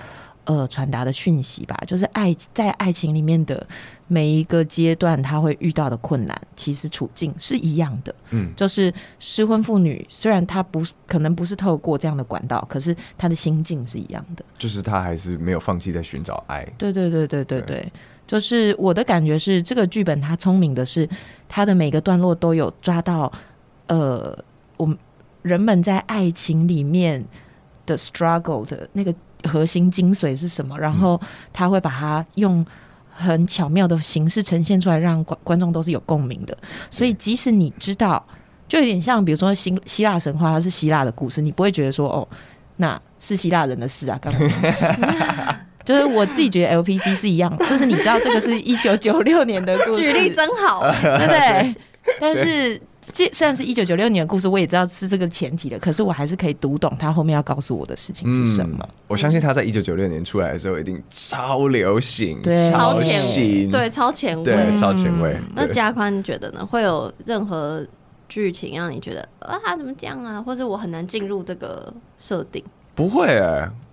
[0.47, 1.77] 呃传达的讯息吧。
[1.87, 3.65] 就是爱在爱情里面的
[4.09, 8.15] 每一个阶段，他会遇到的困难，其实处境是一样的。
[8.31, 14.45] 嗯，就是失婚妇女，虽然她不可能不是透过这样的管道，可是她的心境是一样的。
[14.57, 16.67] 就是她还是没有放弃在寻找爱。
[16.79, 17.93] 对对对对对对，对，
[18.27, 21.09] 就是我的感觉是，这个剧本它聪明的是，
[21.49, 23.31] 它的每个段落都有抓到
[23.89, 24.37] 呃。
[24.79, 24.99] 我们
[25.41, 27.25] 人们在爱情里面
[27.87, 29.15] 的 struggle 的那个
[29.45, 30.79] 核心精髓是什么？
[30.79, 31.21] 然后
[31.53, 32.65] 他会把它用
[33.11, 36.57] 很巧妙的形式呈现出来，让观观众都是有共鸣的。
[36.91, 38.25] 所以即使你知道，
[38.69, 42.29] 就有点像比如说希希腊神话，它是希腊的故事，你不会觉得说哦，
[42.77, 45.57] 那是希腊人的事啊，干嘛？
[45.85, 51.75] 就是我自己觉得 LPC 是一样，就是你知道这个是一九九六年的故事， 举例真好，对不对？
[52.21, 52.81] 但是。
[53.13, 58.79] 这虽然是一九九六年的故事，我也知道是这个前提的，可是我还是可以读懂他后面要告诉我的事情是什么。
[58.81, 65.37] 嗯、我相信他在一九九六年出来的时候，一定超流行，对，超前卫，对，超前卫，对，超前卫。
[65.55, 66.67] 那加宽你觉得呢？
[66.67, 67.87] 会有任何
[68.29, 70.43] 剧情让你觉得啊，怎么这样啊？
[70.43, 72.63] 或者我很难进入这个设定？
[72.95, 73.41] 不会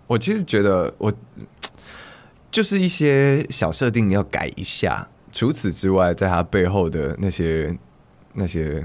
[0.08, 1.14] 我其实觉得我
[2.50, 5.08] 就是一些小设定要改一下。
[5.32, 7.78] 除此之外，在他背后的那些
[8.34, 8.84] 那些。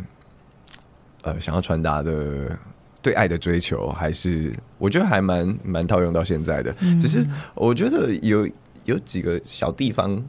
[1.22, 2.56] 呃，想要传达的
[3.02, 6.74] 对爱的追求，还是我觉得还蛮蛮套用到现在的。
[6.80, 8.48] 嗯、只是我觉得有
[8.84, 10.22] 有几个小地方，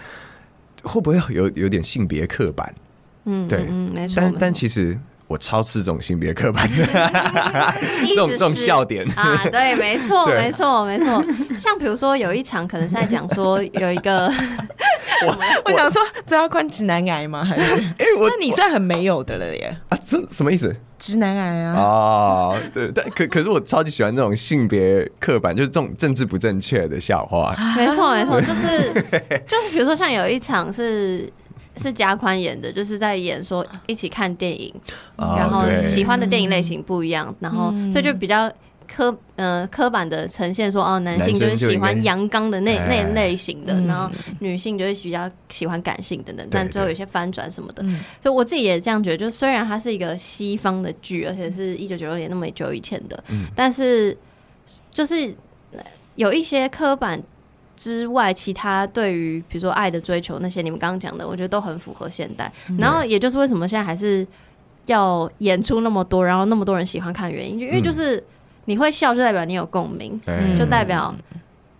[0.82, 2.74] 会不会有有点性别刻板？
[3.24, 4.14] 嗯，对，嗯，没错。
[4.16, 4.98] 但但其实。
[5.32, 6.84] 我超吃这种性别刻板的
[8.06, 11.24] 这种这种笑点啊，对，没错， 没错，没错。
[11.58, 14.26] 像比如说有一场可能是在讲说有一个，
[15.26, 17.42] 我我想说嘉宽直男癌吗？
[17.42, 17.62] 还是？
[17.98, 19.74] 哎，那你算很没有的了耶！
[19.88, 20.74] 啊，这什么意思？
[20.98, 21.74] 直男癌啊！
[21.80, 27.56] 哦，对，但可可是我超级喜欢这种性别刻板，就是这种政治不正确的笑话。
[27.76, 28.92] 没错，没错，就是
[29.48, 31.26] 就是比如说像有一场是。
[31.76, 34.72] 是贾宽演的，就是在演说一起看电影，
[35.16, 38.52] 哦、然后喜欢的电影类型不一样，嗯、然后所以就比较
[38.86, 44.10] 刻呃刻板的呈现说哦，男性就是喜欢阳刚的那那类型的，然后
[44.40, 47.82] 女性就是比较喜欢感性等等，但最后有些翻转什么的，
[48.22, 54.16] 所以我自己也这样觉得，就虽然它是一个西方的剧，而且是一九九六年那么久以前的，嗯、但是
[54.90, 55.34] 就是
[56.16, 57.22] 有一些刻板。
[57.82, 62.50] 之外，其他对于比如说爱的追求那些，你们刚刚讲的，我觉得都很符合现代。
[62.68, 64.24] 嗯、然后，也就是为什么现在还是
[64.86, 68.22] 要演出那么多，然后那么多人喜欢看原因，因为就是
[68.66, 71.12] 你会笑，就代表你有共鸣，嗯、就代表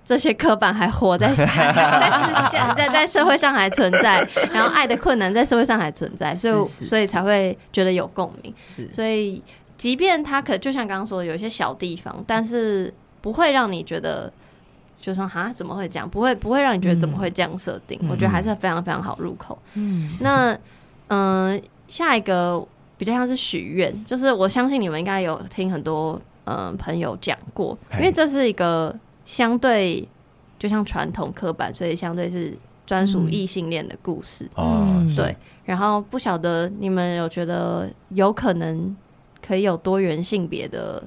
[0.05, 8.53] 这些刻板还活在 在在在在社会上还存在，然后爱的困难在社会上还存在，所以所以才会觉得有共鸣。
[8.67, 9.41] 是，所以
[9.77, 14.33] 即便他可就像刚刚说的有一些小地方，但是不会让你觉得。
[15.03, 16.09] 就说哈，怎么会这样？
[16.09, 17.99] 不会不会让你觉得怎么会这样设定？
[18.03, 19.59] 嗯、我觉得还是非常非常好入口。
[19.75, 20.53] 嗯，那
[21.09, 22.65] 嗯、呃，下一个
[22.97, 26.13] 比较像是许愿，就是我相信你们应该有听很多
[26.45, 30.09] 嗯、呃、朋友讲过，因为这是一个相对
[30.57, 34.49] 就像传统刻板，所以相对是专属异性恋的故事。
[34.57, 35.37] 嗯，对。
[35.65, 38.97] 然后不晓得你们有觉得有可能
[39.45, 41.03] 可以有多元性别的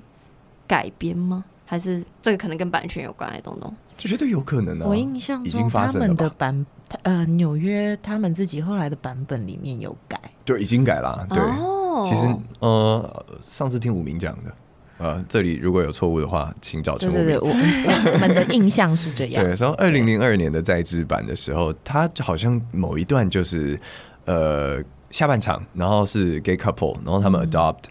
[0.67, 1.45] 改编吗？
[1.67, 3.73] 还是这个可能跟版权有关 don't know。
[3.97, 4.87] 就觉得有可能呢、啊。
[4.87, 6.65] 我印象中他们的版，
[7.03, 11.25] 呃，纽约他们自己后来的版本里面有改，就已经改了。
[11.29, 14.53] 对，哦、其实呃，上次听武明讲的，
[14.97, 17.25] 呃，这里如果有错误的话，请找陈武明。
[17.25, 19.43] 对对对，我 我们的印象是这样。
[19.43, 23.79] 对，然后二零零二年的再制版的时候，他好像某一段就是
[24.25, 27.85] 呃下半场，然后是 gay couple，然后他们 adopt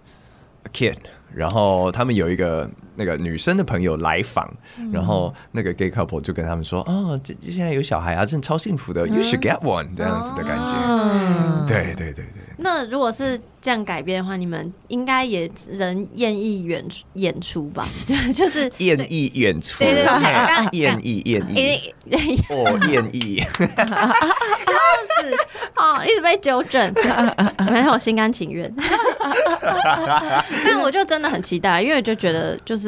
[0.64, 2.70] a kid，、嗯、然后他们有一个。
[2.96, 10.74] 那个女生的朋友来访，嗯、然后那个 gay couple 就跟他们说：“哦，这现在有小孩啊，真的超幸福的，嗯，you should get one，这样子的感觉。
[10.76, 12.26] 嗯”对对对对。
[12.56, 17.86] 那如果是这样改编的话，你们应该也仍愿意演出演出吧？
[18.32, 24.14] 就是愿意演出，对对对，愿意愿意， 哦，愿意，这样
[25.20, 25.36] 子
[25.76, 26.94] 哦，一直被纠正，
[27.72, 28.72] 没有心甘情愿。
[30.64, 32.83] 但我就真的很期待，因为我就觉得就是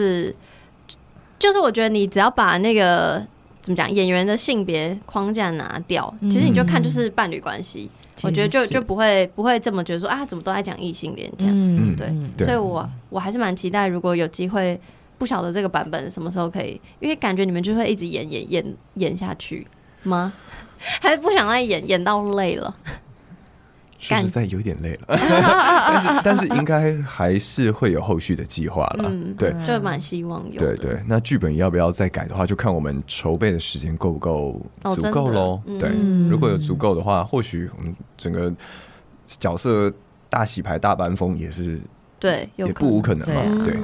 [1.39, 3.25] 就是我觉得你只要把那个
[3.61, 7.91] 怎么讲演员的性别框架拿掉，其实你就看就是伴侣关系。
[8.23, 14.81] 我觉得就就不会不会这么觉得说啊，怎么都在讲异性恋这样，嗯、对，对，所以我我还是蛮期待，如果有机会，
[15.19, 19.67] 不晓得这个版本什么时候可以，因为感觉你们就会一直演演演演下去
[20.03, 20.33] 吗？
[20.79, 22.75] 还是不想再演演到累了？
[23.99, 29.05] 说实在有点累了， 但是但是应该还是会有后续的计划了。
[29.09, 30.59] 嗯，对，就蛮希望有。
[30.59, 34.61] 对对，那剧本要不要再改的话，就看我们筹备的时间够不够
[34.95, 35.61] 足够喽。
[35.79, 35.91] 对，
[36.29, 38.53] 如果有足够的话，或许我们整个
[39.27, 39.93] 角色
[40.29, 41.81] 大洗牌大搬风也是
[42.19, 43.65] 对，也不无可能嘛。
[43.65, 43.79] 对，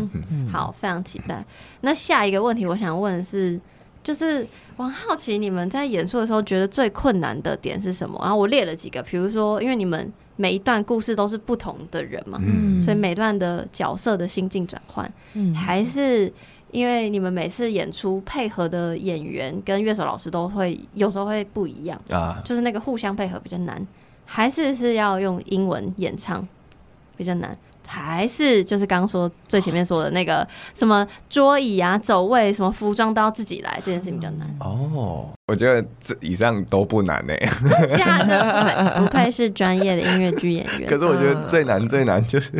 [0.50, 1.44] 好，非常期待。
[1.80, 3.58] 那下一个问题，我想问的是，
[4.02, 4.46] 就是
[4.76, 8.18] 我很好奇你们在演出的时候觉得最困难的点是什么？
[8.22, 16.32] 然后我列了几个，比如说，因为你们每一段故事都是不同的人嘛，嗯，所以每段的角色的心境转换，嗯，还是
[16.70, 23.86] 因为你们每次演出配合的演员跟乐手老师都会有时候会不一样啊，就是那个互相配合比较难，
[24.24, 26.46] 还是是要用英文演唱
[27.16, 27.56] 比较难？
[27.86, 34.48] 还是就是刚刚说最前面说的那个什么桌椅啊、走位、什么服装都要自己来，这件事情比较难。
[34.60, 37.34] 哦，我觉得这以上都不难呢。
[37.96, 40.88] 假的，不愧是专业的音乐剧演员。
[40.88, 42.50] 可是我觉得最难最难就是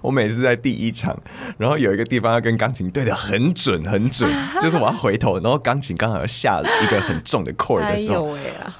[0.00, 1.18] 我每次在第一场，
[1.58, 8.22] 然后有一个地方要跟钢琴对的很准很准， 就是我要回头，然后钢琴刚好要下了一个很重的 chord 的时候，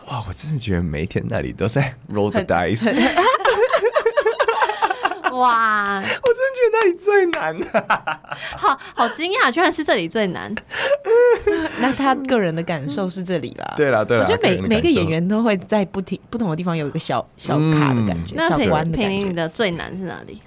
[0.09, 2.91] 哇，我真的觉得每一天那里都在 roll the dice。
[5.43, 5.97] 哇！
[6.01, 7.59] 我真的觉得那里最难，
[8.57, 10.55] 好好惊讶，居然是这里最难。
[11.81, 13.75] 那他个人的感受是这里啦。
[13.77, 14.25] 对啦，对啦。
[14.25, 18.35] 我觉得每每个演员都会在不停不同的地方有一个小小卡的感觉。
[18.35, 20.41] 那平平你的最难是哪里？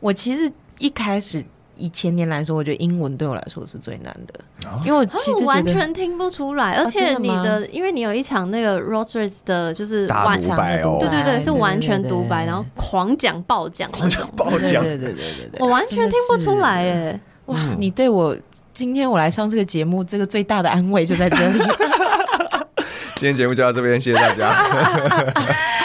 [0.00, 1.44] 我其实一开始。
[1.76, 4.40] 以前年来说，我觉得英文对我来说是最难的，
[4.84, 18.36] 因为我其实完全听不出来，而且你的，因为你有一场那个 Royce 的，就是大独白哦，对对对，是完全独白，然后狂讲暴讲，狂讲爆讲，对对对对对，我完全听不出来哎，哇，你对我
[18.72, 21.60] 今天我来上这个节目，这个最大的安慰就在这里。
[23.16, 24.54] 今天节目就到这边，谢谢大家。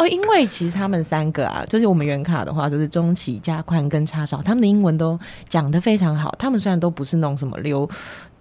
[0.00, 6.34] 哦，因为其实他们三个啊，就是我们原卡的话，就是中企、加宽跟叉烧，他们的英文都讲得非常好。
[6.38, 7.86] 他们虽然都不是那种什么留，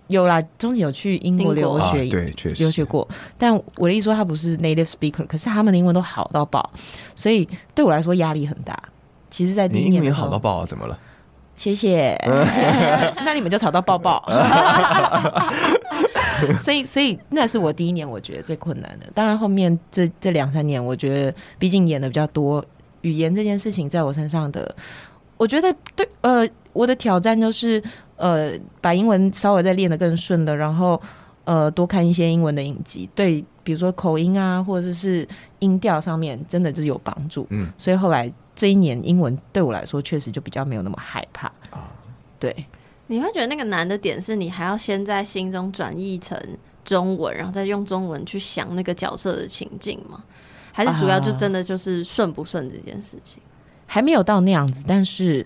[0.08, 3.06] 有啦，中企有去英国留学，国对，确实留学过。
[3.38, 6.70] 但我的意思说，他不是 native speaker，可是他们的英文都好到爆，
[7.14, 7.46] 所以
[7.76, 8.82] 对我来说压力很大。
[9.30, 10.98] 其实，在第一年英文好到爆啊，怎么了？
[11.60, 12.16] 谢谢，
[13.26, 14.24] 那你们就吵到抱抱。
[16.62, 19.06] 所以，所以那是我第一年，我觉得最困难的。
[19.14, 22.64] 当然，后面这这两三年，我觉得毕竟演的比较多，
[23.02, 24.74] 语言这件事情在我身上的，
[25.36, 27.84] 我觉得对，呃，我的挑战就是，
[28.16, 31.02] 呃，把英文稍微再练得更顺的，然后，
[31.44, 35.28] 呃，多看一些英文的影集，对，比如说口音啊，或者是
[35.60, 37.46] 音调上面，真的就是有帮助。
[37.50, 41.90] 嗯，所以后来这一年英文对我来说，确实就比较没有那么害怕啊。
[42.38, 42.54] 对。
[43.08, 46.38] 你会觉得那个难的点是你还要先在心中转译成
[46.84, 50.24] 中文，然后再用中文去想那个角色的情境吗？
[50.72, 53.42] 还是主要就真的就是顺不顺这件事情？
[53.42, 55.44] 啊，还没有到那样子，但是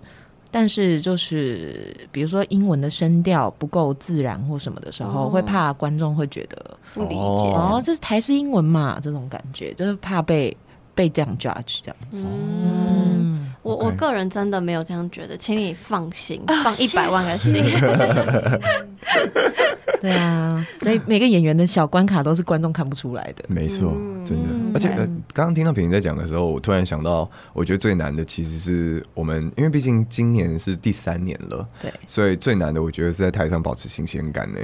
[0.52, 7.48] 但是就是比如说英文的声调不够自然或什么的时候，哦，会怕观众会觉得不理解。
[7.54, 9.00] 哦，这是台式英文嘛？
[9.02, 10.56] 这种感觉就是怕被
[10.94, 12.26] 被这样 judge 这样子。
[12.28, 12.93] 嗯。
[13.74, 17.64] 嗯我我个人真的没有这样觉得，请你放心，放一百万个心。
[20.00, 23.46] 对啊，所以每个演员的小关卡都是观众看不出来的。
[23.48, 23.94] 没错，
[24.26, 24.50] 真的。
[24.74, 24.90] 而且
[25.34, 34.60] 刚刚听到品宁在讲的时候，我突然想到，我觉得最难的其实是我们，因为毕竟今年是第三年了，对，所以最难的我觉得是在台上保持新鲜感呢。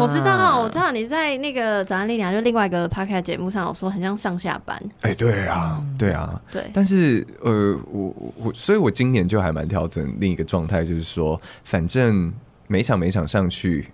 [0.00, 4.80] 我知道，我知道你在那个早安力量就另外一个 podcast 节目上有说，很像上下班。
[5.00, 6.62] 哎，对啊，对啊，对。
[6.72, 8.14] 但是呃，我。
[8.36, 12.32] 我所以，我今年就还蛮调整另一个状态，就是说，反正
[12.66, 13.88] 每场每场上去，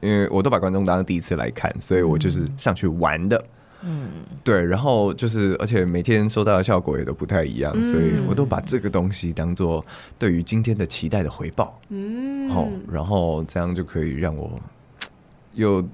[0.00, 3.44] 因为我都把观众当第一次来看，所以我就是上去玩的，
[3.82, 4.08] 嗯，
[4.44, 4.64] 对。
[4.64, 9.84] 然后就是，而且每天收到的效果也都不太一样，所以我都把这个东西当做
[10.18, 14.60] 对于今天的期待的回报，嗯，好，然后这样就可以让我
[15.54, 15.86] 又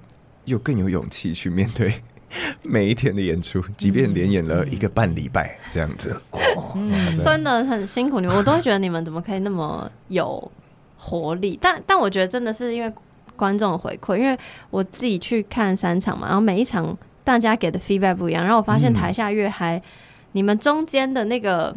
[0.45, 1.93] 又更有勇气去面对
[2.63, 6.21] 每一天的演出，即便连演了一个半礼拜这样子，
[6.75, 10.51] 嗯，真的很辛苦你，我都会觉得你们怎么可以那么有
[10.97, 11.59] 活力？
[11.61, 12.93] 但但我觉得真的是因为
[13.37, 14.39] 观众的回馈，因为
[14.71, 19.83] 我自己去看三场嘛，然后每一场大家给的 feedback 不一样，然后我发现台下越嗨，
[20.33, 21.75] 你们中间的那个。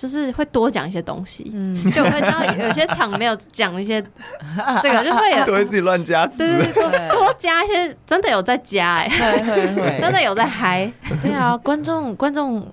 [0.00, 4.02] 就是会多讲一些东西，嗯，就我会知道有些场没有讲一些，
[4.82, 10.90] 这个就会有， 都会自己乱加词，对对对， 多加一些，真的有在加哎，会会会，真的有在嗨，
[11.22, 12.66] 对啊，观众观众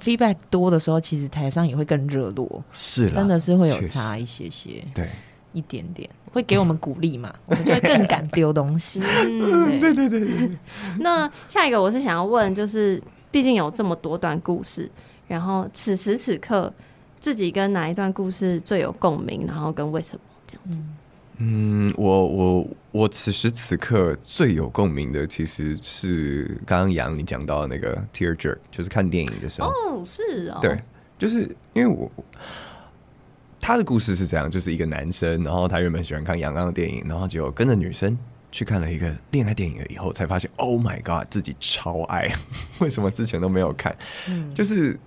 [0.00, 5.08] feedback 多的时候，其实台上也会更热络，是，真的是会有差一些些，对，
[5.52, 10.50] 一点点会给我们鼓励嘛，我们就会更敢丢东西，嗯，对对对对。
[11.00, 13.02] 那下一个我是想要问，就是
[13.32, 14.88] 毕竟有这么多段故事。
[15.28, 16.72] 然后此时此刻，
[17.20, 19.44] 自己跟哪一段故事最有共鸣？
[19.46, 20.80] 然后跟为什么这样子？
[21.40, 29.68] 嗯，我我我此时此刻最有共鸣的，其实是刚刚杨你讲到的那个 tear jerk，就是看电影的时候。
[29.68, 30.76] 哦，是哦，对，
[31.16, 31.42] 就是
[31.74, 32.10] 因为我
[33.60, 38.18] 他的故事是这样，就是一个男生，然后他原本喜欢看阳刚的电影，然后就跟着女生
[38.50, 42.34] 去看了一个恋爱电影了以后，才发现 Oh my God，自己超爱，
[42.80, 43.96] 为什么之前都没有看？
[44.28, 44.98] 嗯，就是。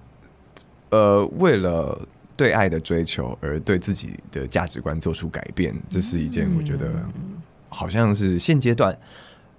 [0.91, 1.99] 呃，为了
[2.37, 6.91] 对爱的追求而对自己的价值观做出改变，这是一件我觉得
[7.69, 8.97] 好像是现阶段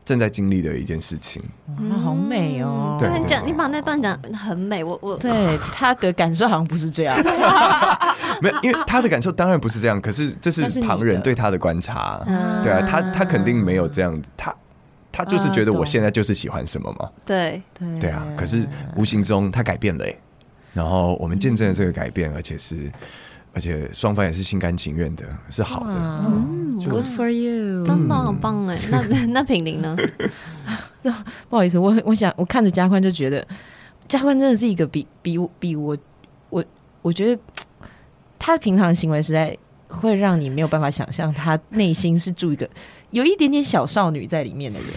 [0.05, 1.41] 正在经历的一件事情。
[1.79, 2.97] 嗯，好美哦！
[3.01, 4.83] 对，你讲，你把那段讲很美。
[4.83, 7.17] 我我对他的感受好像不是这样
[8.43, 10.01] 没有，因为他的感受当然不是这样。
[10.01, 12.21] 可是这是旁人对他的观察，
[12.63, 14.55] 对啊，他他肯定没有这样子，他
[15.13, 17.09] 他就是觉得我现在就是喜欢什么嘛。
[17.25, 18.67] 对对对啊，可是
[18.97, 20.19] 无形中他改变了欸。
[20.75, 22.91] 然后我们见证了这个改变，而且是，
[23.53, 25.93] 而且双方也是心甘情愿的，是好的。
[25.95, 28.79] 嗯，Good for you，真的好棒哎！
[28.91, 29.97] 那那品玲呢？
[31.51, 33.47] 不好意思，我我想我看着嘉宽就觉得，
[34.09, 35.97] 嘉宽真的是一个比比比我
[36.49, 36.65] 我
[37.03, 37.43] 我觉得
[38.39, 39.57] 他平常的行为实在
[39.89, 42.69] 会让你没有办法想象，他内心是住一个
[43.11, 44.89] 有一点点小少女在里面的人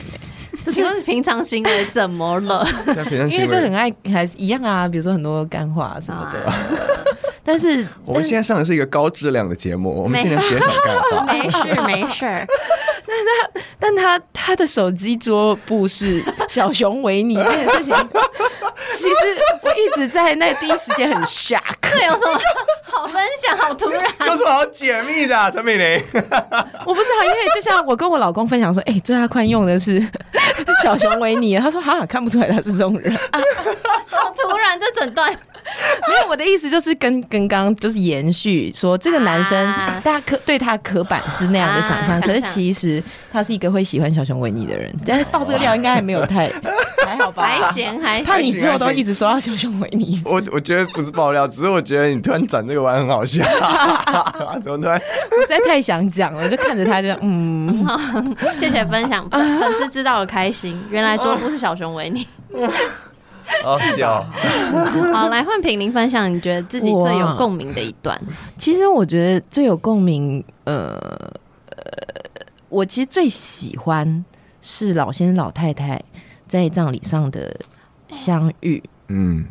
[0.72, 2.68] 请问平常行为怎么了？
[3.30, 4.88] 因为就很爱，还是一样啊。
[4.88, 6.52] 比如说很多干话什么的。
[7.44, 11.26] 但是我们现在上的是一个高质量的节目，我们尽量减少干话。
[11.26, 12.26] 没事没事。
[13.80, 17.94] 但他但他他的手机桌布是小熊维尼这件事情，
[18.98, 19.16] 其实
[19.64, 21.60] 我一直在那第一时间很 shock。
[21.82, 22.40] 这有什么
[22.84, 23.58] 好分享？
[23.58, 25.52] 好突然， 有什么好解密的？
[25.52, 26.04] 陈美玲，
[26.86, 30.06] 我不知道，因为就像我跟我老公分享说，哎、欸，最快用的是
[30.84, 33.16] 小熊维尼，他说好像看不出来他是这种人，
[34.10, 35.38] 好突然这整段。
[36.08, 39.66] 没有，我的意思就是跟跟刚刚就是延续说，这个男生
[40.04, 44.94] 大家刻对他刻板是那样的想象，可是其实他是一个会喜欢小熊维尼的人。
[45.06, 46.50] 但是爆这个料应该还没有太
[47.06, 47.44] 还好吧？
[47.44, 48.26] 还行还行。
[48.26, 50.22] 怕你之后都一直说到小熊维尼。
[50.26, 53.44] 我我觉得不是爆料，只是我觉得你突然转这个弯很好笑。
[54.64, 55.00] 怎么突然？
[55.42, 57.86] 实在太想讲了，就看着他就嗯，
[58.58, 60.80] 谢谢分享，粉丝知道了开心。
[60.90, 62.28] 原来桌布是小熊维尼。
[63.64, 64.24] 好笑，
[65.14, 68.20] 好，来换品林分享，你觉得自己最有共鸣的一段？
[68.58, 70.98] 其实我觉得最有共鸣，呃
[71.70, 71.78] 呃，
[72.70, 74.24] 我其实最喜欢
[74.62, 76.02] 是老先生老太太
[76.48, 77.56] 在葬礼上的
[78.10, 78.82] 相遇。
[79.08, 79.46] 嗯，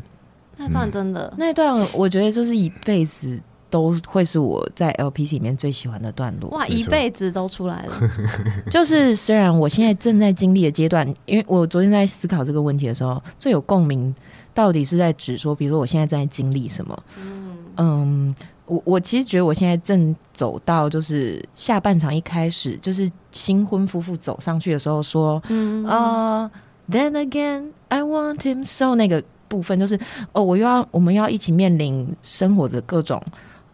[0.57, 3.41] 那段真的，那段我觉得就是一辈子。
[3.75, 6.49] 都会是我在 LPC 里面最喜欢的段落。
[6.51, 8.11] 哇，一辈子都出来了。
[8.71, 14.15] 就是虽然我现在正在经历的阶段，因为我昨天在思考这个问题的时候，最有共鸣
[14.55, 16.97] 到底是在指说，比如说我现在正在经历什么？
[17.19, 18.35] 嗯，嗯，
[18.67, 26.49] 我我其实觉得我现在正走到就是下半场一开始，就是新婚夫妇走上去的时候说，嗯啊、
[26.89, 29.99] uh,，Then again I want him so 那个部分，就是
[30.31, 33.21] 哦，我又要我们要一起面临生活的各种。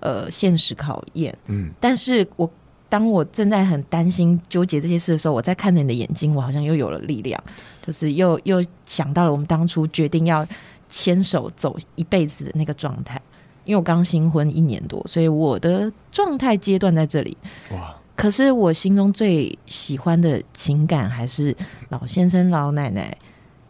[0.00, 1.36] 呃，现实考验。
[1.46, 2.50] 嗯，但是我
[2.88, 7.42] 当我正在很担心、纠结这些事的时候，我在看着你的眼睛，我好像又有了力量，
[7.80, 10.46] 就是又又想到了我们当初决定要
[10.88, 13.20] 牵手走一辈子的那个状态。
[13.64, 17.36] 因为我刚新婚一年多，所以我的状态阶段在这里。
[17.72, 17.94] 哇！
[18.16, 21.56] 可是我心中最喜欢的情感还是
[21.90, 23.16] 老先生、老奶奶，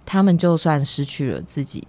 [0.07, 1.87] 他们就算失去了自己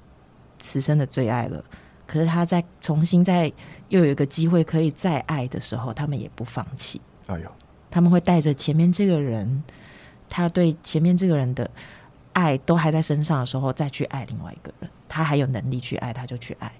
[0.59, 1.63] 此生的最爱了，
[2.11, 3.51] 可是他在重新再。
[3.91, 7.01] 又有一个机会可以再爱的时候，他们也不放弃。
[7.27, 7.51] 哎呦，
[7.89, 9.61] 他们会带着前面这个人，
[10.29, 11.69] 他对前面这个人的
[12.31, 14.89] 爱都还在身上的时候，再去爱另外一个人。
[15.09, 16.71] 他还有能力去爱，他就去爱。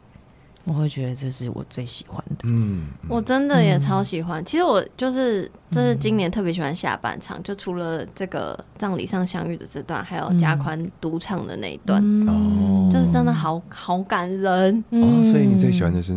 [0.65, 2.43] 我会觉得这是我最喜欢的。
[2.43, 4.41] 嗯，我真的也超喜欢。
[4.43, 14.83] 嗯、其实我就是，就是今年特别喜欢下半场，嗯、就除了这个葬礼上相遇的这段，还有加宽独唱的那一段，哦、嗯，就是真的好好感人。
[14.91, 16.15] 哦，所以你最喜欢的是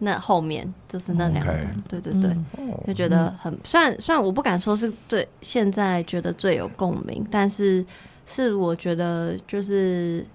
[0.00, 1.52] 那后面，就是那两个。
[1.52, 7.86] Okay 对对对，嗯、就觉得很，虽然虽然我不敢说是最现在觉得最有共鸣，但是
[8.26, 10.26] 是我觉得就是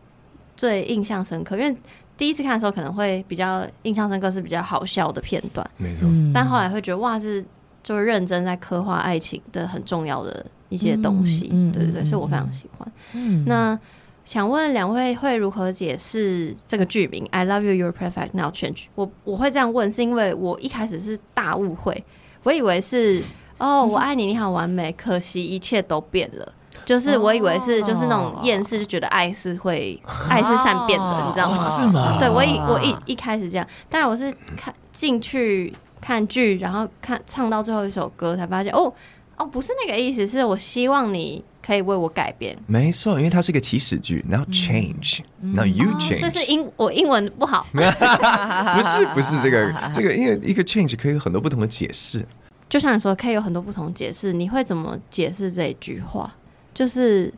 [0.56, 1.78] 最印象深刻，因为。
[2.18, 6.08] 第一次看的时候可能会比较印象深刻，是比较好笑的片段，没错。
[6.34, 7.44] 但后来会觉得哇，是
[7.84, 12.92] 就是认真在刻画爱情的很重要的一些东西，嗯、对对对，所以我非常喜欢。
[13.14, 13.78] 嗯、那
[14.24, 18.86] 想问两位会如何解释这个剧名 “I love you, you're perfect, now change”？
[18.96, 22.04] 我我会这样问，是因为我一开始是大误会，
[22.44, 23.22] 我以为是
[23.60, 26.54] 哦， 我爱你，你好完美，可惜一切都变了。
[26.86, 31.78] 就是我以为是就是那种厌世，就觉得爱是会爱是善变的，你知道吗？
[31.78, 32.18] 是吗？
[32.20, 38.94] 对，我一我一一开始这样，但是我是看进去看剧，然后看唱到最后一首歌，才发现哦
[39.38, 42.56] 哦，不是那个意思，是我希望你可以为我改变。
[42.68, 46.22] 没错，因为它是个起始句，Now change，Now you change。
[46.22, 52.26] 这是英我英文不好 不是不是这个 这个，因为一个 change 可以有很多不同的解释。
[52.70, 56.34] 就像你说，可以有很多不同解释，你会怎么解释这一句话？
[56.76, 57.34] 就是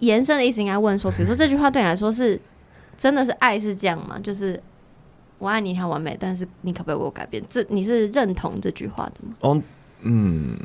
[0.00, 2.38] 延伸的意思，应该问说，比如说这句话对你来说是
[2.98, 4.18] 真的是爱是这样吗？
[4.20, 4.60] 就是
[5.38, 7.40] 我爱你很完美，但是你可不可以为我改变？
[7.48, 9.34] 这你是认同这句话的吗？
[9.40, 9.62] 哦，
[10.00, 10.58] 嗯，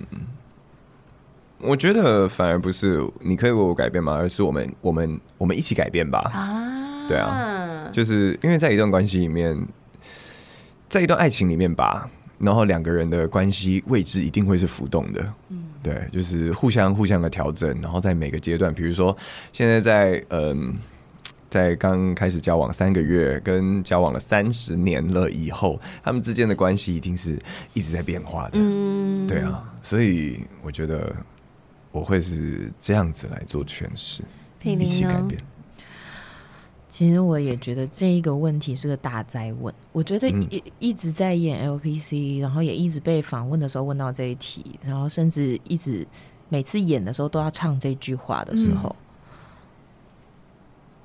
[1.59, 4.15] 我觉得反而不是你可以为我改变吗？
[4.15, 6.19] 而是我们我们我们一起改变吧。
[6.33, 9.55] 啊，对啊，就是因为在一段关系里面，
[10.89, 15.33] 在一段爱情里面吧，然后两个人的关系位置一定会是浮动的。
[15.49, 15.65] 嗯。
[15.83, 19.15] 对，就是互相互相的调整，然后在每个阶段，比如说
[19.51, 20.73] 现在在嗯，
[21.49, 27.39] 在刚开始交往三个月，跟交往了三十年了以后，他们之间的关系一定是
[27.73, 28.53] 一直在变化的。
[28.55, 31.15] 嗯，对啊，所以我觉得
[31.91, 34.23] 我会是这样子来做诠释，
[34.63, 35.41] 一起改变。
[36.97, 39.71] 其实我也觉得这一个问题是个大灾问。
[39.91, 46.07] 我觉得一一直在演 LPC，然后也一直被访问的时候问到这一题，然后甚至一直
[46.49, 48.95] 每次演的时候都要唱这句话的时候，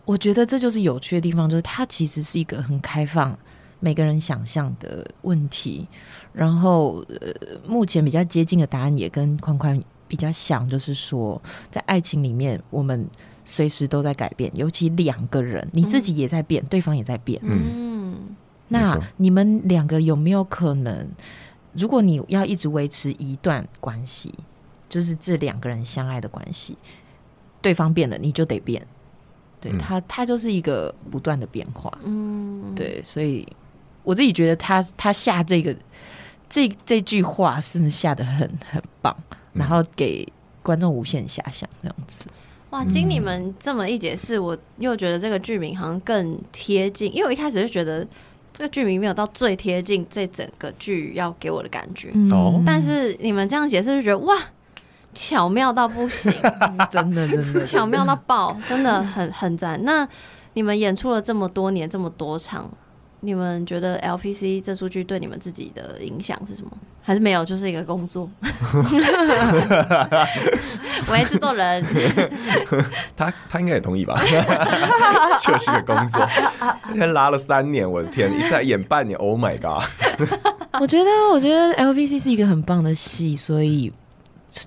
[0.06, 3.38] 我觉得这就是有趣的地方，就是它其实是一个很开放、
[3.78, 5.86] 每个人想象的问题。
[6.32, 7.30] 然后，呃，
[7.68, 9.78] 目前比较接近的答案也跟宽宽
[10.08, 11.38] 比较像，就是说
[11.70, 13.06] 在爱情里面，我们。
[13.52, 17.38] 随时都在改变，尤其两个人，你自己也在变，嗯、对方也在变。
[17.44, 18.34] 嗯，
[18.68, 21.06] 那你们两个有没有可能，
[21.74, 24.32] 如果你要一直维持一段关系，
[24.88, 26.78] 就是这两个人相爱的关系，
[27.60, 28.82] 对方变了，你就得变。
[29.60, 31.92] 对他，他就是一个不断的变化。
[32.04, 33.46] 嗯，对，所以
[34.02, 35.76] 我自己觉得他他下这个
[36.48, 39.14] 这这句话是下的很很棒，
[39.52, 40.26] 然后给
[40.62, 42.26] 观众无限遐想这样子。
[42.72, 48.06] 哇，经你们这么一解释，我又觉得这个剧名好像更贴近，因为我一开始就觉得
[48.50, 52.10] 这个剧名没有到最贴近这整个剧要给我的感觉。
[52.30, 54.34] 哦，但是你们这样解释就觉得哇，
[55.12, 56.32] 巧妙到不行，
[56.90, 59.78] 真的真的 巧妙到爆，真的很很赞。
[59.84, 60.08] 那
[60.54, 62.70] 你们演出了这么多年，这么多场。
[63.24, 66.72] 你们觉得 LPC 这出剧对你们自己的影响是什么？
[67.00, 68.28] 还是没有，就是一个工作？
[71.08, 71.84] 我也制作人，
[73.16, 74.18] 他他应该也同意吧？
[75.40, 76.28] 就是一个工作，
[76.88, 79.84] 今天拉了三年，我的天，一再演半年，Oh my god！
[80.80, 83.92] 我觉得，我觉得 LPC 是一个很棒的戏，所以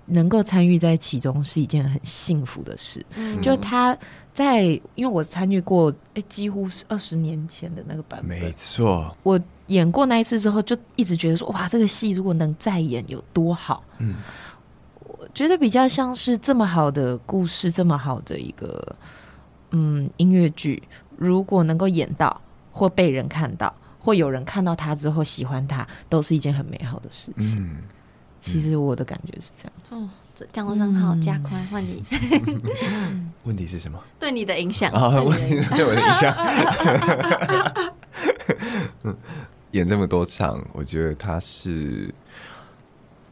[0.05, 3.05] 能够参与在其中是一件很幸福的事。
[3.15, 3.97] 嗯、就他。
[4.35, 4.63] 在，
[4.95, 8.37] 因为我参与过，哎、欸，几乎是二十年前的那个版本。
[8.37, 13.81] 没错，我演过那一次之后，就一直觉得说，哇，这个戏如果能再演有多好。
[13.99, 14.15] 嗯，
[14.99, 18.93] 我觉得比较像是这么好的故事，这么好的一个
[19.71, 20.83] 嗯音乐剧，
[21.15, 22.41] 如果能够演到，
[22.73, 27.55] 或被人看到，或有人看到他之后喜欢他，都是一件很美好的事情。
[27.63, 27.77] 嗯，
[28.41, 30.03] 其实我的感觉是这样。
[30.03, 30.09] 哦。
[30.51, 32.03] 降落伞好，加宽换你。
[33.43, 33.99] 问题是什么？
[34.19, 35.21] 对你的影响啊？
[35.21, 36.35] 问题是对我的影响。
[39.71, 42.13] 演这么多场，我觉得他是，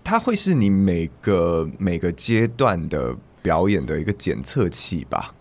[0.04, 5.34] 他会是你每个每个阶段的表演的一个检测器吧？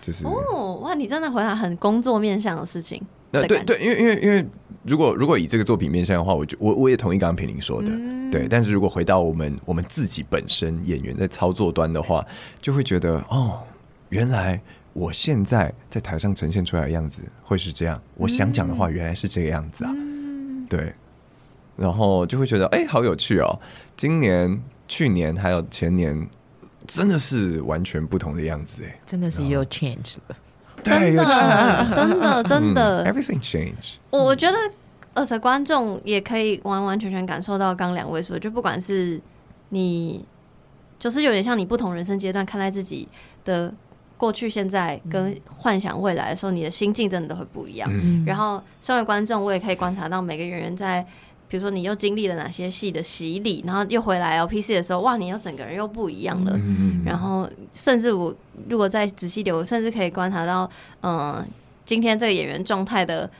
[0.00, 3.02] 就是哦，哇，你真的回答很工作面向的事情。
[3.40, 4.46] 那对对，因为因为因为。
[4.86, 8.46] 如果如果以这个作品面向的话，我就我我也同意刚刚平林说的，嗯、对。
[8.46, 12.22] 但是如果回到我们我们自己本身演员在操作端的话，
[12.60, 13.62] 就会觉得哦，
[14.10, 14.60] 原来
[14.92, 20.92] 我现在在台上呈现出来的样子会是这样，我想讲的话原来是这个样子啊，嗯、对，
[21.76, 23.58] 然后就会觉得哎、欸，好有趣哦。
[23.96, 26.28] 今年、去年还有前年，
[26.86, 30.36] 真的是完全不同的样子哎，真的是又 change 了，
[30.84, 33.94] 真的，真的，真的，everything change。
[34.10, 34.56] 我觉得，
[35.14, 39.20] 而且观众也可以完完全全感受到刚两位说，就不管是
[39.70, 40.24] 你，
[40.98, 43.08] 就是有点像你不同人生阶段看待自己
[43.44, 43.72] 的。
[44.16, 47.90] 过去、现在跟幻想未来的时候，你的心境真的都会不一样。
[47.92, 51.04] 嗯、然后，身为观众，我也可以观察到每个演员在，
[51.54, 56.50] 比如说你又经历了哪些戏的洗礼，然后又回来 LPC 的时候，哇，你又整个人又不一样了。
[56.56, 58.34] 嗯、然后，甚至我
[58.68, 60.68] 如果再仔细留，甚至可以观察到，
[61.02, 61.46] 嗯、呃，
[61.84, 63.30] 今天这个演员状态的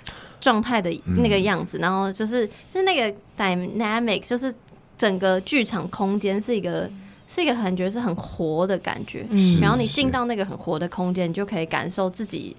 [0.41, 4.55] 状态的那个样子，嗯、然后就是是那个 dynamic，就是
[4.97, 6.89] 整个剧场空间是一个。
[7.27, 12.55] 是一个感觉是很活的感觉，嗯、然后你进到那个很活的空间，你就可以感受自己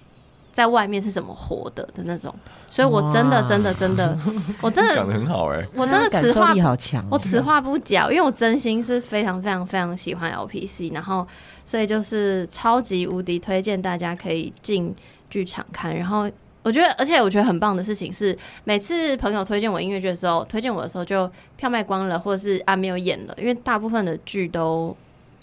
[0.56, 2.34] 在外面是怎么活的的那种。
[2.66, 4.18] 所以我真的真的真的，
[4.62, 11.26] 我真的讲的很好哎、欸，我真的此话好强，我此话不假，因为我真心是非常非常非常喜欢 LPC，然后
[11.66, 14.96] 所以就是超级无敌推荐大家可以进
[15.28, 16.30] 剧场看，然后。
[16.62, 24.96] 我觉得，而且我觉得很棒的事情是，每次朋友推荐我音乐剧的时候，推荐我的时候就票卖光了，或者是啊没有演了，因为大部分的剧都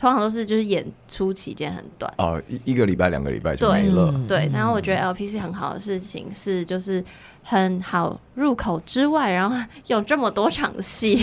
[0.03, 4.11] 通常都是就是演出期间很短哦，一一个礼拜、两个礼拜就没了。
[4.27, 7.01] 对，对，然后我觉得 LPC 很好的事情是就是。
[7.45, 9.53] 很好入口之外，然后
[9.87, 11.17] 有这么多场戏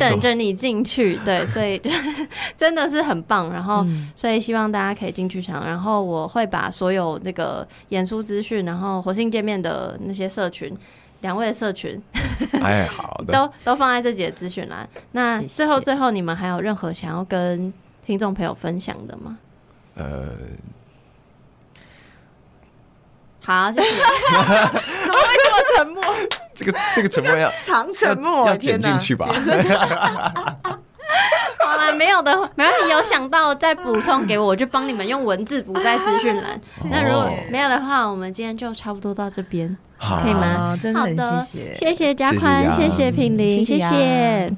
[0.00, 1.78] 等着你进去，对， 所以
[2.56, 3.52] 真的是很棒。
[3.52, 3.84] 然后，
[4.16, 5.66] 所以希望大家可以进剧场。
[5.66, 10.74] 然后我会把所有那个演出资讯，然后火星见面的那些社群，
[11.20, 12.00] 两位的社群，
[12.62, 14.88] 哎，好的， 都都放在这集的资讯栏。
[15.12, 17.70] 那最后最后，你们还有任何想要跟
[18.06, 19.36] 听众朋友分享的吗？
[19.96, 20.28] 呃。
[23.42, 23.88] 好，谢谢。
[24.30, 26.02] 怎么会这么沉默？
[26.54, 29.26] 这个这个沉默要长沉默，要剪进去吧。
[31.60, 36.60] 好了，没有的，没有你有想到再补充给我，我就帮你们用文字补在资讯栏。
[36.88, 40.76] 那如果没有的话，我们今天就差不多到这边，可以吗？
[40.94, 44.50] 好的，谢谢，谢谢嘉宽，谢谢品林，谢谢。